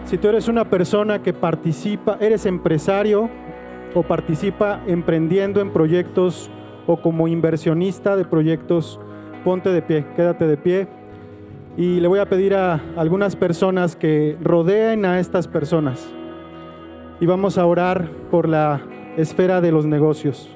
Si 0.04 0.18
tú 0.18 0.28
eres 0.28 0.46
una 0.46 0.64
persona 0.64 1.22
que 1.22 1.32
participa, 1.32 2.16
eres 2.20 2.44
empresario, 2.44 3.30
o 3.94 4.02
participa 4.02 4.80
emprendiendo 4.86 5.60
en 5.60 5.70
proyectos 5.70 6.50
o 6.86 6.96
como 7.00 7.28
inversionista 7.28 8.16
de 8.16 8.24
proyectos, 8.24 9.00
ponte 9.44 9.70
de 9.70 9.82
pie, 9.82 10.04
quédate 10.16 10.46
de 10.46 10.56
pie. 10.56 10.88
Y 11.76 12.00
le 12.00 12.08
voy 12.08 12.18
a 12.18 12.28
pedir 12.28 12.54
a 12.54 12.80
algunas 12.96 13.36
personas 13.36 13.96
que 13.96 14.36
rodeen 14.42 15.04
a 15.04 15.20
estas 15.20 15.46
personas. 15.46 16.12
Y 17.20 17.26
vamos 17.26 17.58
a 17.58 17.66
orar 17.66 18.08
por 18.30 18.48
la 18.48 18.82
esfera 19.16 19.60
de 19.60 19.72
los 19.72 19.86
negocios. 19.86 20.48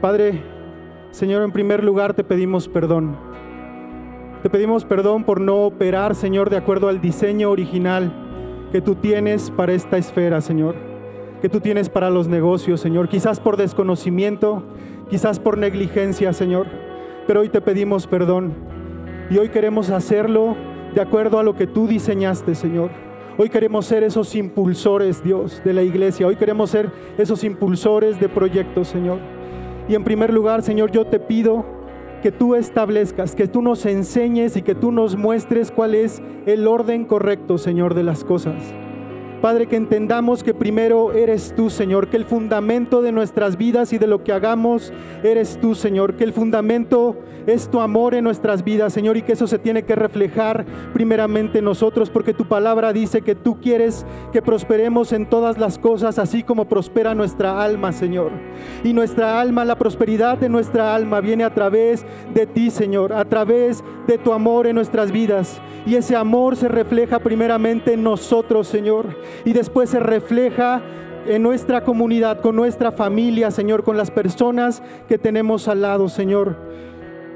Padre, 0.00 0.42
Señor, 1.10 1.42
en 1.42 1.52
primer 1.52 1.82
lugar 1.84 2.14
te 2.14 2.24
pedimos 2.24 2.68
perdón. 2.68 3.16
Te 4.42 4.50
pedimos 4.50 4.84
perdón 4.84 5.24
por 5.24 5.40
no 5.40 5.62
operar, 5.62 6.14
Señor, 6.16 6.50
de 6.50 6.56
acuerdo 6.56 6.88
al 6.88 7.00
diseño 7.00 7.50
original 7.50 8.12
que 8.72 8.80
tú 8.80 8.96
tienes 8.96 9.50
para 9.50 9.72
esta 9.72 9.98
esfera, 9.98 10.40
Señor 10.40 10.91
que 11.42 11.48
tú 11.48 11.58
tienes 11.58 11.88
para 11.88 12.08
los 12.08 12.28
negocios, 12.28 12.80
Señor. 12.80 13.08
Quizás 13.08 13.40
por 13.40 13.56
desconocimiento, 13.56 14.62
quizás 15.10 15.40
por 15.40 15.58
negligencia, 15.58 16.32
Señor. 16.32 16.68
Pero 17.26 17.40
hoy 17.40 17.48
te 17.48 17.60
pedimos 17.60 18.06
perdón. 18.06 18.54
Y 19.28 19.38
hoy 19.38 19.48
queremos 19.48 19.90
hacerlo 19.90 20.56
de 20.94 21.00
acuerdo 21.00 21.40
a 21.40 21.42
lo 21.42 21.56
que 21.56 21.66
tú 21.66 21.88
diseñaste, 21.88 22.54
Señor. 22.54 22.90
Hoy 23.38 23.48
queremos 23.48 23.86
ser 23.86 24.04
esos 24.04 24.36
impulsores, 24.36 25.24
Dios, 25.24 25.60
de 25.64 25.72
la 25.72 25.82
iglesia. 25.82 26.28
Hoy 26.28 26.36
queremos 26.36 26.70
ser 26.70 26.92
esos 27.18 27.42
impulsores 27.42 28.20
de 28.20 28.28
proyectos, 28.28 28.86
Señor. 28.86 29.18
Y 29.88 29.96
en 29.96 30.04
primer 30.04 30.32
lugar, 30.32 30.62
Señor, 30.62 30.92
yo 30.92 31.06
te 31.06 31.18
pido 31.18 31.64
que 32.22 32.30
tú 32.30 32.54
establezcas, 32.54 33.34
que 33.34 33.48
tú 33.48 33.62
nos 33.62 33.84
enseñes 33.84 34.56
y 34.56 34.62
que 34.62 34.76
tú 34.76 34.92
nos 34.92 35.16
muestres 35.16 35.72
cuál 35.72 35.96
es 35.96 36.22
el 36.46 36.68
orden 36.68 37.04
correcto, 37.04 37.58
Señor, 37.58 37.94
de 37.94 38.04
las 38.04 38.22
cosas. 38.22 38.72
Padre, 39.42 39.66
que 39.66 39.74
entendamos 39.74 40.44
que 40.44 40.54
primero 40.54 41.12
eres 41.12 41.52
tú, 41.56 41.68
Señor, 41.68 42.06
que 42.06 42.16
el 42.16 42.24
fundamento 42.24 43.02
de 43.02 43.10
nuestras 43.10 43.56
vidas 43.58 43.92
y 43.92 43.98
de 43.98 44.06
lo 44.06 44.22
que 44.22 44.32
hagamos 44.32 44.92
eres 45.24 45.58
tú, 45.60 45.74
Señor, 45.74 46.14
que 46.14 46.22
el 46.22 46.32
fundamento 46.32 47.16
es 47.48 47.68
tu 47.68 47.80
amor 47.80 48.14
en 48.14 48.22
nuestras 48.22 48.62
vidas, 48.62 48.92
Señor, 48.92 49.16
y 49.16 49.22
que 49.22 49.32
eso 49.32 49.48
se 49.48 49.58
tiene 49.58 49.82
que 49.82 49.96
reflejar 49.96 50.64
primeramente 50.92 51.58
en 51.58 51.64
nosotros, 51.64 52.08
porque 52.08 52.34
tu 52.34 52.44
palabra 52.44 52.92
dice 52.92 53.22
que 53.22 53.34
tú 53.34 53.60
quieres 53.60 54.06
que 54.32 54.42
prosperemos 54.42 55.12
en 55.12 55.26
todas 55.26 55.58
las 55.58 55.76
cosas, 55.76 56.20
así 56.20 56.44
como 56.44 56.68
prospera 56.68 57.16
nuestra 57.16 57.60
alma, 57.60 57.90
Señor. 57.90 58.30
Y 58.84 58.92
nuestra 58.92 59.40
alma, 59.40 59.64
la 59.64 59.76
prosperidad 59.76 60.38
de 60.38 60.48
nuestra 60.48 60.94
alma 60.94 61.20
viene 61.20 61.42
a 61.42 61.52
través 61.52 62.06
de 62.32 62.46
ti, 62.46 62.70
Señor, 62.70 63.12
a 63.12 63.24
través 63.24 63.82
de 64.06 64.18
tu 64.18 64.32
amor 64.32 64.68
en 64.68 64.76
nuestras 64.76 65.10
vidas. 65.10 65.60
Y 65.84 65.96
ese 65.96 66.14
amor 66.14 66.54
se 66.54 66.68
refleja 66.68 67.18
primeramente 67.18 67.94
en 67.94 68.04
nosotros, 68.04 68.68
Señor 68.68 69.16
y 69.44 69.52
después 69.52 69.90
se 69.90 70.00
refleja 70.00 70.82
en 71.26 71.42
nuestra 71.42 71.84
comunidad, 71.84 72.40
con 72.40 72.56
nuestra 72.56 72.92
familia, 72.92 73.50
Señor, 73.50 73.84
con 73.84 73.96
las 73.96 74.10
personas 74.10 74.82
que 75.08 75.18
tenemos 75.18 75.68
al 75.68 75.82
lado, 75.82 76.08
Señor. 76.08 76.56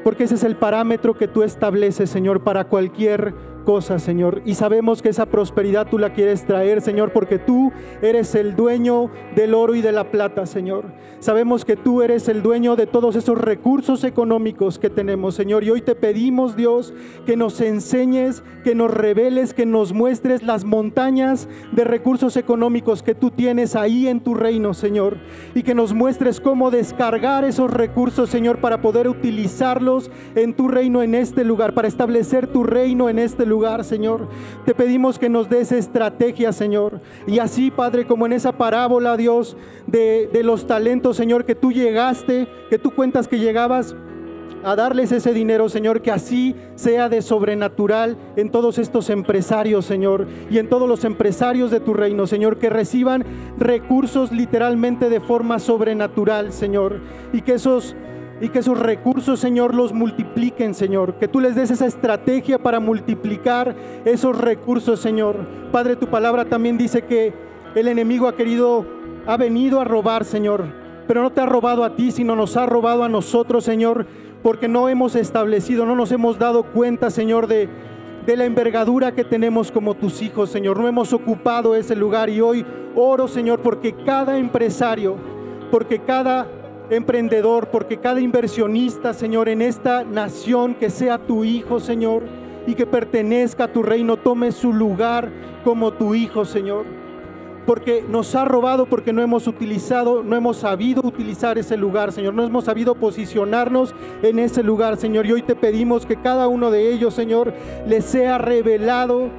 Porque 0.02 0.24
ese 0.24 0.36
es 0.36 0.44
el 0.44 0.56
parámetro 0.56 1.14
que 1.14 1.28
tú 1.28 1.42
estableces, 1.42 2.10
Señor, 2.10 2.42
para 2.42 2.64
cualquier 2.64 3.34
Señor. 3.66 4.42
Y 4.44 4.54
sabemos 4.54 5.02
que 5.02 5.08
esa 5.08 5.26
prosperidad 5.26 5.88
tú 5.88 5.98
la 5.98 6.12
quieres 6.12 6.44
traer, 6.46 6.80
Señor, 6.80 7.12
porque 7.12 7.40
tú 7.40 7.72
eres 8.00 8.36
el 8.36 8.54
dueño 8.54 9.10
del 9.34 9.54
oro 9.54 9.74
y 9.74 9.82
de 9.82 9.90
la 9.90 10.12
plata, 10.12 10.46
Señor. 10.46 10.84
Sabemos 11.18 11.64
que 11.64 11.74
tú 11.74 12.00
eres 12.02 12.28
el 12.28 12.42
dueño 12.42 12.76
de 12.76 12.86
todos 12.86 13.16
esos 13.16 13.36
recursos 13.36 14.04
económicos 14.04 14.78
que 14.78 14.88
tenemos, 14.88 15.34
Señor. 15.34 15.64
Y 15.64 15.70
hoy 15.70 15.80
te 15.80 15.96
pedimos, 15.96 16.54
Dios, 16.54 16.94
que 17.26 17.36
nos 17.36 17.60
enseñes, 17.60 18.44
que 18.62 18.76
nos 18.76 18.92
reveles, 18.92 19.52
que 19.52 19.66
nos 19.66 19.92
muestres 19.92 20.44
las 20.44 20.64
montañas 20.64 21.48
de 21.72 21.82
recursos 21.82 22.36
económicos 22.36 23.02
que 23.02 23.16
tú 23.16 23.32
tienes 23.32 23.74
ahí 23.74 24.06
en 24.06 24.20
tu 24.20 24.34
reino, 24.34 24.74
Señor. 24.74 25.16
Y 25.56 25.64
que 25.64 25.74
nos 25.74 25.92
muestres 25.92 26.40
cómo 26.40 26.70
descargar 26.70 27.44
esos 27.44 27.72
recursos, 27.72 28.30
Señor, 28.30 28.60
para 28.60 28.80
poder 28.80 29.08
utilizarlos 29.08 30.08
en 30.36 30.54
tu 30.54 30.68
reino 30.68 31.02
en 31.02 31.16
este 31.16 31.42
lugar, 31.42 31.74
para 31.74 31.88
establecer 31.88 32.46
tu 32.46 32.62
reino 32.62 33.08
en 33.08 33.18
este 33.18 33.44
lugar 33.44 33.55
Señor. 33.82 34.28
Te 34.64 34.74
pedimos 34.74 35.18
que 35.18 35.28
nos 35.28 35.48
des 35.48 35.72
estrategia, 35.72 36.52
Señor. 36.52 37.00
Y 37.26 37.38
así, 37.38 37.70
Padre, 37.70 38.06
como 38.06 38.26
en 38.26 38.32
esa 38.32 38.52
parábola, 38.52 39.16
Dios, 39.16 39.56
de, 39.86 40.28
de 40.32 40.42
los 40.42 40.66
talentos, 40.66 41.16
Señor, 41.16 41.44
que 41.44 41.54
tú 41.54 41.72
llegaste, 41.72 42.48
que 42.68 42.78
tú 42.78 42.90
cuentas 42.90 43.28
que 43.28 43.38
llegabas 43.38 43.96
a 44.64 44.74
darles 44.74 45.12
ese 45.12 45.32
dinero, 45.32 45.68
Señor, 45.68 46.02
que 46.02 46.10
así 46.10 46.54
sea 46.74 47.08
de 47.08 47.22
sobrenatural 47.22 48.16
en 48.36 48.50
todos 48.50 48.78
estos 48.78 49.10
empresarios, 49.10 49.84
Señor, 49.84 50.26
y 50.50 50.58
en 50.58 50.68
todos 50.68 50.88
los 50.88 51.04
empresarios 51.04 51.70
de 51.70 51.80
tu 51.80 51.94
reino, 51.94 52.26
Señor, 52.26 52.58
que 52.58 52.68
reciban 52.68 53.24
recursos 53.58 54.32
literalmente 54.32 55.08
de 55.08 55.20
forma 55.20 55.60
sobrenatural, 55.60 56.52
Señor, 56.52 57.00
y 57.32 57.42
que 57.42 57.54
esos 57.54 57.94
y 58.40 58.50
que 58.50 58.58
esos 58.58 58.78
recursos, 58.78 59.40
Señor, 59.40 59.74
los 59.74 59.92
multipliquen, 59.92 60.74
Señor. 60.74 61.14
Que 61.14 61.28
tú 61.28 61.40
les 61.40 61.54
des 61.54 61.70
esa 61.70 61.86
estrategia 61.86 62.58
para 62.58 62.80
multiplicar 62.80 63.74
esos 64.04 64.36
recursos, 64.36 65.00
Señor. 65.00 65.36
Padre, 65.72 65.96
tu 65.96 66.08
palabra 66.08 66.44
también 66.44 66.76
dice 66.76 67.02
que 67.02 67.32
el 67.74 67.88
enemigo 67.88 68.28
ha 68.28 68.36
querido, 68.36 68.84
ha 69.26 69.36
venido 69.36 69.80
a 69.80 69.84
robar, 69.84 70.24
Señor. 70.24 70.64
Pero 71.06 71.22
no 71.22 71.30
te 71.30 71.40
ha 71.40 71.46
robado 71.46 71.84
a 71.84 71.96
ti, 71.96 72.10
sino 72.10 72.36
nos 72.36 72.56
ha 72.56 72.66
robado 72.66 73.04
a 73.04 73.08
nosotros, 73.08 73.64
Señor, 73.64 74.06
porque 74.42 74.68
no 74.68 74.88
hemos 74.88 75.14
establecido, 75.14 75.86
no 75.86 75.96
nos 75.96 76.12
hemos 76.12 76.38
dado 76.38 76.64
cuenta, 76.64 77.10
Señor, 77.10 77.46
de, 77.46 77.68
de 78.26 78.36
la 78.36 78.44
envergadura 78.44 79.12
que 79.12 79.24
tenemos 79.24 79.70
como 79.72 79.94
tus 79.94 80.20
hijos, 80.20 80.50
Señor. 80.50 80.78
No 80.78 80.88
hemos 80.88 81.14
ocupado 81.14 81.74
ese 81.74 81.96
lugar 81.96 82.28
y 82.28 82.42
hoy 82.42 82.66
oro, 82.94 83.28
Señor, 83.28 83.60
porque 83.60 83.94
cada 84.04 84.36
empresario, 84.36 85.16
porque 85.70 86.00
cada 86.00 86.46
emprendedor, 86.90 87.68
porque 87.68 87.98
cada 87.98 88.20
inversionista, 88.20 89.12
Señor, 89.12 89.48
en 89.48 89.62
esta 89.62 90.04
nación 90.04 90.74
que 90.74 90.90
sea 90.90 91.18
tu 91.18 91.44
hijo, 91.44 91.80
Señor, 91.80 92.22
y 92.66 92.74
que 92.74 92.86
pertenezca 92.86 93.64
a 93.64 93.72
tu 93.72 93.82
reino, 93.82 94.16
tome 94.16 94.52
su 94.52 94.72
lugar 94.72 95.30
como 95.64 95.92
tu 95.92 96.14
hijo, 96.14 96.44
Señor. 96.44 96.84
Porque 97.64 98.04
nos 98.08 98.34
ha 98.36 98.44
robado, 98.44 98.86
porque 98.86 99.12
no 99.12 99.22
hemos 99.22 99.48
utilizado, 99.48 100.22
no 100.22 100.36
hemos 100.36 100.58
sabido 100.58 101.02
utilizar 101.02 101.58
ese 101.58 101.76
lugar, 101.76 102.12
Señor. 102.12 102.32
No 102.34 102.44
hemos 102.44 102.64
sabido 102.66 102.94
posicionarnos 102.94 103.92
en 104.22 104.38
ese 104.38 104.62
lugar, 104.62 104.96
Señor. 104.96 105.26
Y 105.26 105.32
hoy 105.32 105.42
te 105.42 105.56
pedimos 105.56 106.06
que 106.06 106.14
cada 106.14 106.46
uno 106.46 106.70
de 106.70 106.92
ellos, 106.92 107.14
Señor, 107.14 107.52
les 107.88 108.04
sea 108.04 108.38
revelado 108.38 109.30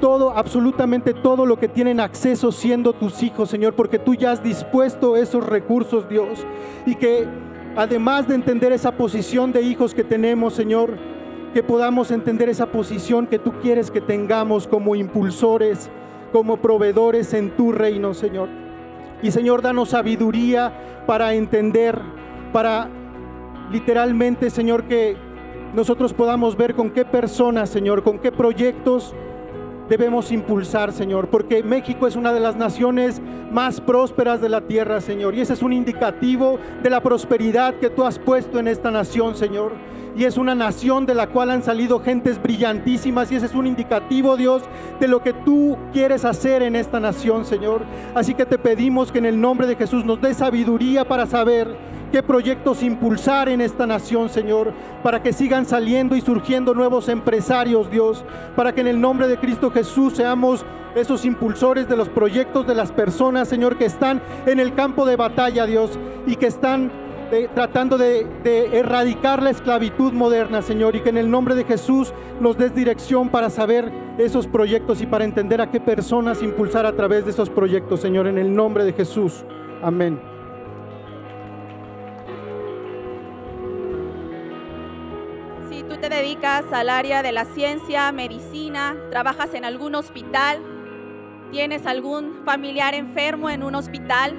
todo, 0.00 0.30
absolutamente 0.30 1.14
todo 1.14 1.46
lo 1.46 1.58
que 1.58 1.68
tienen 1.68 2.00
acceso 2.00 2.50
siendo 2.50 2.92
tus 2.92 3.22
hijos, 3.22 3.50
Señor, 3.50 3.74
porque 3.74 3.98
tú 3.98 4.14
ya 4.14 4.32
has 4.32 4.42
dispuesto 4.42 5.16
esos 5.16 5.46
recursos, 5.46 6.08
Dios. 6.08 6.44
Y 6.86 6.96
que 6.96 7.28
además 7.76 8.26
de 8.26 8.34
entender 8.34 8.72
esa 8.72 8.92
posición 8.92 9.52
de 9.52 9.62
hijos 9.62 9.94
que 9.94 10.02
tenemos, 10.02 10.54
Señor, 10.54 10.98
que 11.54 11.62
podamos 11.62 12.10
entender 12.10 12.48
esa 12.48 12.66
posición 12.66 13.26
que 13.26 13.38
tú 13.38 13.52
quieres 13.60 13.90
que 13.90 14.00
tengamos 14.00 14.66
como 14.66 14.94
impulsores, 14.94 15.90
como 16.32 16.56
proveedores 16.56 17.34
en 17.34 17.50
tu 17.50 17.72
reino, 17.72 18.14
Señor. 18.14 18.48
Y 19.22 19.30
Señor, 19.30 19.62
danos 19.62 19.90
sabiduría 19.90 20.72
para 21.06 21.34
entender, 21.34 21.98
para 22.52 22.88
literalmente, 23.70 24.50
Señor, 24.50 24.84
que 24.84 25.16
nosotros 25.74 26.12
podamos 26.12 26.56
ver 26.56 26.74
con 26.74 26.90
qué 26.90 27.04
personas, 27.04 27.70
Señor, 27.70 28.02
con 28.02 28.18
qué 28.18 28.32
proyectos 28.32 29.14
debemos 29.90 30.30
impulsar, 30.30 30.92
Señor, 30.92 31.28
porque 31.30 31.64
México 31.64 32.06
es 32.06 32.14
una 32.14 32.32
de 32.32 32.38
las 32.38 32.54
naciones 32.54 33.20
más 33.50 33.80
prósperas 33.80 34.40
de 34.40 34.48
la 34.48 34.60
tierra, 34.60 35.00
Señor, 35.00 35.34
y 35.34 35.40
ese 35.40 35.54
es 35.54 35.62
un 35.62 35.72
indicativo 35.72 36.60
de 36.80 36.90
la 36.90 37.02
prosperidad 37.02 37.74
que 37.74 37.90
tú 37.90 38.04
has 38.04 38.16
puesto 38.16 38.60
en 38.60 38.68
esta 38.68 38.92
nación, 38.92 39.34
Señor. 39.34 39.72
Y 40.16 40.24
es 40.24 40.36
una 40.36 40.54
nación 40.54 41.06
de 41.06 41.14
la 41.16 41.26
cual 41.28 41.50
han 41.50 41.64
salido 41.64 41.98
gentes 41.98 42.40
brillantísimas 42.40 43.32
y 43.32 43.36
ese 43.36 43.46
es 43.46 43.54
un 43.54 43.66
indicativo, 43.66 44.36
Dios, 44.36 44.62
de 45.00 45.08
lo 45.08 45.22
que 45.22 45.32
tú 45.32 45.76
quieres 45.92 46.24
hacer 46.24 46.62
en 46.62 46.76
esta 46.76 47.00
nación, 47.00 47.44
Señor. 47.44 47.82
Así 48.14 48.34
que 48.34 48.46
te 48.46 48.58
pedimos 48.58 49.10
que 49.10 49.18
en 49.18 49.26
el 49.26 49.40
nombre 49.40 49.66
de 49.66 49.74
Jesús 49.74 50.04
nos 50.04 50.20
dé 50.20 50.34
sabiduría 50.34 51.04
para 51.04 51.26
saber 51.26 51.76
qué 52.10 52.22
proyectos 52.22 52.82
impulsar 52.82 53.48
en 53.48 53.60
esta 53.60 53.86
nación, 53.86 54.28
Señor, 54.28 54.72
para 55.02 55.22
que 55.22 55.32
sigan 55.32 55.66
saliendo 55.66 56.16
y 56.16 56.20
surgiendo 56.20 56.74
nuevos 56.74 57.08
empresarios, 57.08 57.90
Dios, 57.90 58.24
para 58.56 58.74
que 58.74 58.80
en 58.80 58.88
el 58.88 59.00
nombre 59.00 59.28
de 59.28 59.38
Cristo 59.38 59.70
Jesús 59.70 60.14
seamos 60.14 60.64
esos 60.94 61.24
impulsores 61.24 61.88
de 61.88 61.96
los 61.96 62.08
proyectos 62.08 62.66
de 62.66 62.74
las 62.74 62.92
personas, 62.92 63.48
Señor, 63.48 63.78
que 63.78 63.84
están 63.84 64.20
en 64.46 64.58
el 64.60 64.74
campo 64.74 65.06
de 65.06 65.16
batalla, 65.16 65.66
Dios, 65.66 65.98
y 66.26 66.36
que 66.36 66.46
están 66.46 66.90
eh, 67.30 67.48
tratando 67.54 67.96
de, 67.96 68.26
de 68.42 68.78
erradicar 68.78 69.42
la 69.42 69.50
esclavitud 69.50 70.12
moderna, 70.12 70.62
Señor, 70.62 70.96
y 70.96 71.00
que 71.00 71.10
en 71.10 71.18
el 71.18 71.30
nombre 71.30 71.54
de 71.54 71.64
Jesús 71.64 72.12
nos 72.40 72.58
des 72.58 72.74
dirección 72.74 73.28
para 73.28 73.50
saber 73.50 73.92
esos 74.18 74.48
proyectos 74.48 75.00
y 75.00 75.06
para 75.06 75.24
entender 75.24 75.60
a 75.60 75.70
qué 75.70 75.80
personas 75.80 76.42
impulsar 76.42 76.86
a 76.86 76.96
través 76.96 77.24
de 77.24 77.30
esos 77.30 77.48
proyectos, 77.48 78.00
Señor, 78.00 78.26
en 78.26 78.38
el 78.38 78.52
nombre 78.52 78.84
de 78.84 78.92
Jesús. 78.92 79.44
Amén. 79.82 80.39
Dedicas 86.10 86.64
al 86.72 86.90
área 86.90 87.22
de 87.22 87.32
la 87.32 87.46
ciencia, 87.46 88.12
medicina, 88.12 88.96
trabajas 89.10 89.54
en 89.54 89.64
algún 89.64 89.94
hospital, 89.94 90.60
tienes 91.50 91.86
algún 91.86 92.42
familiar 92.44 92.94
enfermo 92.94 93.48
en 93.48 93.62
un 93.62 93.74
hospital, 93.74 94.34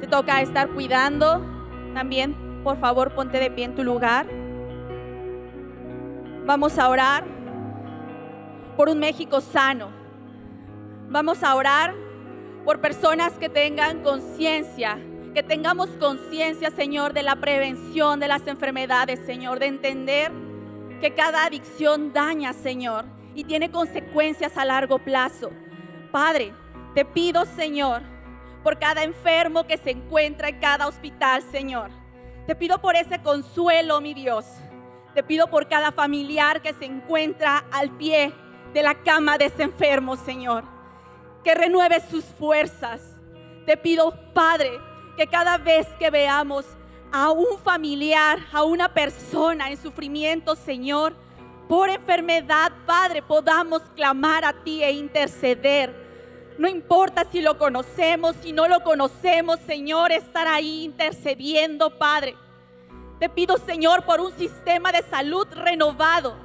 te 0.00 0.06
toca 0.06 0.40
estar 0.40 0.68
cuidando, 0.68 1.44
también 1.94 2.62
por 2.62 2.78
favor 2.78 3.14
ponte 3.14 3.40
de 3.40 3.50
pie 3.50 3.64
en 3.64 3.74
tu 3.74 3.82
lugar. 3.82 4.26
Vamos 6.44 6.78
a 6.78 6.88
orar 6.88 7.24
por 8.76 8.88
un 8.88 8.98
México 8.98 9.40
sano. 9.40 9.90
Vamos 11.08 11.42
a 11.42 11.54
orar 11.54 11.94
por 12.64 12.80
personas 12.80 13.38
que 13.38 13.48
tengan 13.48 14.02
conciencia 14.02 14.98
que 15.34 15.42
tengamos 15.42 15.88
conciencia, 15.98 16.70
Señor, 16.70 17.14
de 17.14 17.22
la 17.22 17.36
prevención 17.36 18.20
de 18.20 18.28
las 18.28 18.46
enfermedades, 18.46 19.20
Señor, 19.24 19.58
de 19.58 19.66
entender 19.66 20.30
que 21.00 21.14
cada 21.14 21.44
adicción 21.44 22.12
daña, 22.12 22.52
Señor, 22.52 23.06
y 23.34 23.44
tiene 23.44 23.70
consecuencias 23.70 24.56
a 24.56 24.64
largo 24.64 24.98
plazo. 24.98 25.50
Padre, 26.10 26.52
te 26.94 27.06
pido, 27.06 27.46
Señor, 27.46 28.02
por 28.62 28.78
cada 28.78 29.02
enfermo 29.02 29.66
que 29.66 29.78
se 29.78 29.90
encuentra 29.90 30.50
en 30.50 30.60
cada 30.60 30.86
hospital, 30.86 31.42
Señor. 31.50 31.90
Te 32.46 32.54
pido 32.54 32.80
por 32.80 32.94
ese 32.94 33.22
consuelo, 33.22 34.00
mi 34.02 34.12
Dios. 34.12 34.44
Te 35.14 35.22
pido 35.22 35.48
por 35.48 35.66
cada 35.66 35.92
familiar 35.92 36.60
que 36.60 36.74
se 36.74 36.84
encuentra 36.84 37.64
al 37.72 37.90
pie 37.96 38.34
de 38.74 38.82
la 38.82 38.94
cama 39.02 39.38
de 39.38 39.46
ese 39.46 39.62
enfermo, 39.62 40.16
Señor. 40.16 40.64
Que 41.42 41.54
renueve 41.54 42.00
sus 42.00 42.24
fuerzas. 42.24 43.16
Te 43.64 43.76
pido, 43.76 44.14
Padre, 44.34 44.70
que 45.16 45.26
cada 45.26 45.58
vez 45.58 45.86
que 45.98 46.10
veamos 46.10 46.64
a 47.12 47.30
un 47.30 47.58
familiar, 47.58 48.38
a 48.52 48.64
una 48.64 48.92
persona 48.92 49.70
en 49.70 49.76
sufrimiento, 49.76 50.56
Señor, 50.56 51.14
por 51.68 51.90
enfermedad, 51.90 52.72
Padre, 52.86 53.22
podamos 53.22 53.82
clamar 53.94 54.44
a 54.44 54.52
ti 54.52 54.82
e 54.82 54.92
interceder. 54.92 56.54
No 56.58 56.68
importa 56.68 57.26
si 57.30 57.40
lo 57.40 57.58
conocemos, 57.58 58.36
si 58.42 58.52
no 58.52 58.68
lo 58.68 58.80
conocemos, 58.82 59.58
Señor, 59.66 60.12
estar 60.12 60.46
ahí 60.46 60.84
intercediendo, 60.84 61.98
Padre. 61.98 62.36
Te 63.18 63.28
pido, 63.28 63.56
Señor, 63.56 64.04
por 64.04 64.20
un 64.20 64.32
sistema 64.32 64.92
de 64.92 65.02
salud 65.02 65.46
renovado, 65.52 66.36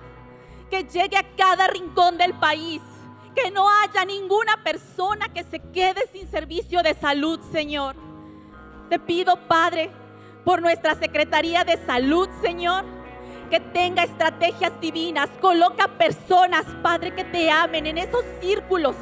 que 0.70 0.84
llegue 0.84 1.18
a 1.18 1.36
cada 1.36 1.68
rincón 1.68 2.18
del 2.18 2.34
país, 2.34 2.82
que 3.36 3.52
no 3.52 3.70
haya 3.70 4.06
ninguna 4.06 4.64
persona 4.64 5.28
que 5.34 5.44
se 5.44 5.60
quede 5.60 6.08
sin 6.12 6.30
servicio 6.30 6.82
de 6.84 6.94
salud, 6.94 7.40
Señor. 7.52 8.07
Te 8.90 9.00
pido, 9.00 9.36
Padre, 9.48 9.90
por 10.46 10.62
nuestra 10.62 10.96
Secretaría 10.96 11.66
de 11.66 11.78
Salud, 11.86 12.30
Señor, 12.42 12.86
que 13.50 13.60
tenga 13.60 14.04
estrategias 14.04 14.80
divinas. 14.80 15.30
Coloca 15.42 15.90
personas, 15.90 16.64
Padre, 16.82 17.14
que 17.14 17.26
te 17.26 17.52
amen 17.52 17.86
en 17.86 17.98
esos 17.98 18.24
círculos. 18.40 18.96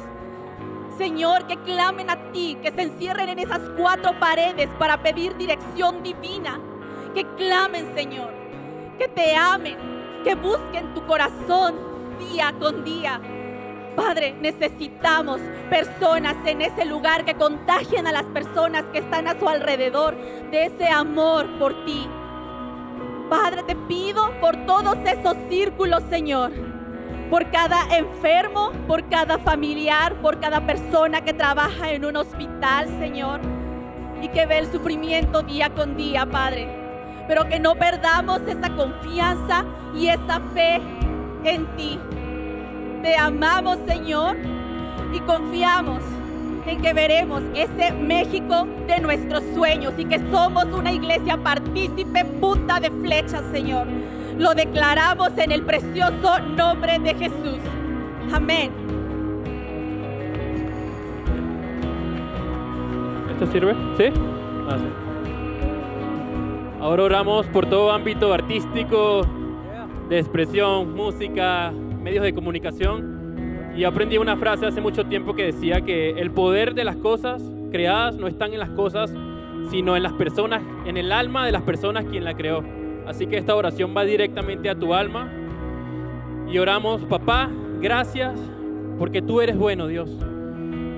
Señor, 0.98 1.46
que 1.46 1.56
clamen 1.58 2.10
a 2.10 2.32
ti, 2.32 2.58
que 2.60 2.72
se 2.72 2.82
encierren 2.82 3.28
en 3.28 3.38
esas 3.38 3.60
cuatro 3.76 4.18
paredes 4.18 4.68
para 4.78 5.02
pedir 5.02 5.36
dirección 5.36 6.02
divina. 6.02 6.58
Que 7.14 7.24
clamen, 7.36 7.94
Señor, 7.94 8.32
que 8.98 9.06
te 9.06 9.36
amen, 9.36 9.76
que 10.24 10.34
busquen 10.34 10.94
tu 10.94 11.06
corazón 11.06 11.76
día 12.18 12.52
con 12.58 12.82
día. 12.82 13.20
Padre, 13.96 14.34
necesitamos 14.40 15.40
personas 15.70 16.36
en 16.44 16.60
ese 16.60 16.84
lugar 16.84 17.24
que 17.24 17.34
contagien 17.34 18.06
a 18.06 18.12
las 18.12 18.24
personas 18.24 18.84
que 18.92 18.98
están 18.98 19.26
a 19.26 19.38
su 19.38 19.48
alrededor 19.48 20.14
de 20.50 20.66
ese 20.66 20.86
amor 20.88 21.58
por 21.58 21.84
ti. 21.86 22.06
Padre, 23.30 23.62
te 23.62 23.74
pido 23.74 24.30
por 24.38 24.54
todos 24.66 24.96
esos 25.04 25.34
círculos, 25.48 26.02
Señor. 26.10 26.52
Por 27.30 27.50
cada 27.50 27.96
enfermo, 27.96 28.70
por 28.86 29.08
cada 29.08 29.38
familiar, 29.38 30.14
por 30.20 30.38
cada 30.40 30.64
persona 30.64 31.22
que 31.22 31.32
trabaja 31.32 31.90
en 31.90 32.04
un 32.04 32.16
hospital, 32.16 32.86
Señor. 33.00 33.40
Y 34.20 34.28
que 34.28 34.46
ve 34.46 34.58
el 34.58 34.70
sufrimiento 34.70 35.42
día 35.42 35.70
con 35.70 35.96
día, 35.96 36.26
Padre. 36.26 36.68
Pero 37.26 37.48
que 37.48 37.58
no 37.58 37.74
perdamos 37.74 38.42
esa 38.46 38.70
confianza 38.76 39.64
y 39.94 40.08
esa 40.08 40.40
fe 40.54 40.80
en 41.44 41.66
ti. 41.76 41.98
Te 43.06 43.16
amamos, 43.16 43.78
Señor, 43.86 44.36
y 45.12 45.20
confiamos 45.20 46.02
en 46.66 46.82
que 46.82 46.92
veremos 46.92 47.40
ese 47.54 47.92
México 47.92 48.66
de 48.88 48.98
nuestros 48.98 49.44
sueños 49.54 49.94
y 49.96 50.06
que 50.06 50.18
somos 50.32 50.64
una 50.76 50.90
iglesia 50.90 51.36
partícipe 51.36 52.24
punta 52.24 52.80
de 52.80 52.90
flechas, 52.90 53.44
Señor. 53.52 53.86
Lo 54.36 54.54
declaramos 54.54 55.30
en 55.38 55.52
el 55.52 55.62
precioso 55.62 56.40
nombre 56.56 56.98
de 56.98 57.14
Jesús. 57.14 57.60
Amén. 58.32 58.72
¿Esto 63.30 63.46
sirve? 63.52 63.72
¿Sí? 63.96 64.06
Ah, 64.68 64.78
sí. 64.78 64.88
Ahora 66.80 67.04
oramos 67.04 67.46
por 67.46 67.66
todo 67.66 67.92
ámbito 67.92 68.32
artístico, 68.32 69.20
de 70.08 70.18
expresión, 70.18 70.92
música, 70.92 71.72
medios 72.06 72.22
de 72.22 72.32
comunicación. 72.32 73.72
Y 73.76 73.82
aprendí 73.82 74.16
una 74.16 74.36
frase 74.36 74.64
hace 74.64 74.80
mucho 74.80 75.06
tiempo 75.06 75.34
que 75.34 75.46
decía 75.46 75.80
que 75.80 76.10
el 76.10 76.30
poder 76.30 76.72
de 76.72 76.84
las 76.84 76.94
cosas 76.94 77.42
creadas 77.72 78.14
no 78.14 78.28
están 78.28 78.52
en 78.52 78.60
las 78.60 78.70
cosas, 78.70 79.12
sino 79.70 79.96
en 79.96 80.04
las 80.04 80.12
personas, 80.12 80.62
en 80.86 80.96
el 80.98 81.10
alma 81.10 81.44
de 81.44 81.50
las 81.50 81.62
personas 81.62 82.04
quien 82.04 82.22
la 82.22 82.36
creó. 82.36 82.62
Así 83.08 83.26
que 83.26 83.36
esta 83.36 83.56
oración 83.56 83.92
va 83.96 84.04
directamente 84.04 84.70
a 84.70 84.76
tu 84.76 84.94
alma. 84.94 85.32
Y 86.48 86.56
oramos, 86.58 87.02
papá, 87.06 87.50
gracias 87.80 88.38
porque 89.00 89.20
tú 89.20 89.40
eres 89.40 89.58
bueno, 89.58 89.88
Dios. 89.88 90.08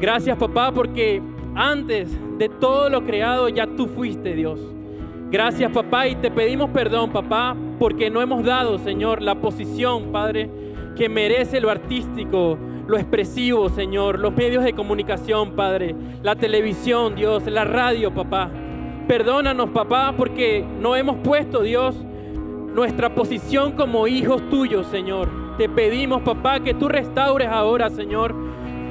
Gracias, 0.02 0.36
papá, 0.36 0.72
porque 0.72 1.22
antes 1.54 2.14
de 2.36 2.50
todo 2.50 2.90
lo 2.90 3.04
creado 3.04 3.48
ya 3.48 3.66
tú 3.66 3.86
fuiste, 3.86 4.34
Dios. 4.34 4.60
Gracias, 5.30 5.72
papá, 5.72 6.06
y 6.06 6.16
te 6.16 6.30
pedimos 6.30 6.68
perdón, 6.68 7.12
papá, 7.12 7.56
porque 7.78 8.10
no 8.10 8.20
hemos 8.20 8.44
dado, 8.44 8.76
Señor, 8.78 9.22
la 9.22 9.36
posición, 9.36 10.12
Padre, 10.12 10.67
que 10.98 11.08
merece 11.08 11.60
lo 11.60 11.70
artístico, 11.70 12.58
lo 12.88 12.98
expresivo, 12.98 13.68
Señor, 13.68 14.18
los 14.18 14.34
medios 14.34 14.64
de 14.64 14.72
comunicación, 14.72 15.52
Padre, 15.52 15.94
la 16.24 16.34
televisión, 16.34 17.14
Dios, 17.14 17.46
la 17.46 17.64
radio, 17.64 18.12
papá. 18.12 18.50
Perdónanos, 19.06 19.70
papá, 19.70 20.12
porque 20.16 20.64
no 20.80 20.96
hemos 20.96 21.18
puesto, 21.18 21.62
Dios, 21.62 21.94
nuestra 22.74 23.14
posición 23.14 23.72
como 23.72 24.08
hijos 24.08 24.42
tuyos, 24.50 24.88
Señor. 24.88 25.28
Te 25.56 25.68
pedimos, 25.68 26.22
papá, 26.22 26.58
que 26.58 26.74
tú 26.74 26.88
restaures 26.88 27.48
ahora, 27.48 27.90
Señor, 27.90 28.34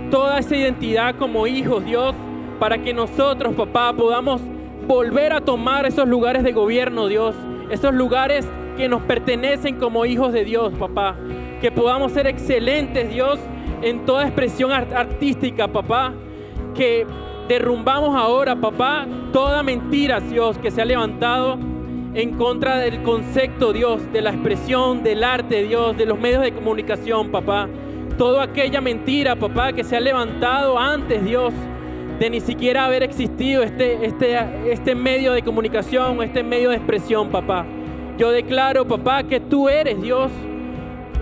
toda 0.09 0.39
esa 0.39 0.55
identidad 0.55 1.15
como 1.15 1.45
hijos, 1.45 1.83
Dios, 1.83 2.15
para 2.57 2.77
que 2.77 2.93
nosotros, 2.93 3.53
papá, 3.53 3.91
podamos 3.91 4.39
volver 4.87 5.33
a 5.33 5.41
tomar 5.41 5.85
esos 5.85 6.07
lugares 6.07 6.45
de 6.45 6.53
gobierno, 6.53 7.07
Dios, 7.07 7.35
esos 7.69 7.93
lugares 7.93 8.47
que 8.77 8.87
nos 8.87 9.01
pertenecen 9.01 9.75
como 9.75 10.05
hijos 10.05 10.31
de 10.31 10.45
Dios, 10.45 10.71
papá. 10.79 11.17
Que 11.61 11.71
podamos 11.71 12.11
ser 12.11 12.27
excelentes, 12.27 13.09
Dios, 13.09 13.39
en 13.81 14.05
toda 14.05 14.23
expresión 14.23 14.71
artística, 14.71 15.67
papá. 15.67 16.13
Que 16.75 17.05
derrumbamos 17.47 18.15
ahora, 18.15 18.55
papá, 18.55 19.07
toda 19.31 19.63
mentira, 19.63 20.19
Dios, 20.19 20.57
que 20.57 20.69
se 20.69 20.81
ha 20.81 20.85
levantado 20.85 21.57
en 22.13 22.33
contra 22.33 22.77
del 22.77 23.03
concepto, 23.03 23.73
Dios, 23.73 24.11
de 24.11 24.21
la 24.21 24.31
expresión, 24.31 25.03
del 25.03 25.23
arte, 25.23 25.63
Dios, 25.63 25.97
de 25.97 26.05
los 26.05 26.19
medios 26.19 26.41
de 26.41 26.51
comunicación, 26.51 27.29
papá. 27.31 27.67
Toda 28.17 28.43
aquella 28.43 28.81
mentira, 28.81 29.35
papá, 29.35 29.73
que 29.73 29.83
se 29.83 29.95
ha 29.95 29.99
levantado 29.99 30.77
antes, 30.79 31.23
Dios, 31.23 31.53
de 32.19 32.29
ni 32.29 32.39
siquiera 32.39 32.85
haber 32.85 33.03
existido 33.03 33.61
este, 33.61 34.05
este, 34.05 34.35
este 34.71 34.95
medio 34.95 35.33
de 35.33 35.43
comunicación, 35.43 36.21
este 36.23 36.41
medio 36.41 36.71
de 36.71 36.77
expresión, 36.77 37.29
papá. 37.29 37.65
Yo 38.17 38.31
declaro, 38.31 38.87
papá, 38.87 39.23
que 39.23 39.39
tú 39.39 39.69
eres 39.69 40.01
Dios, 40.01 40.31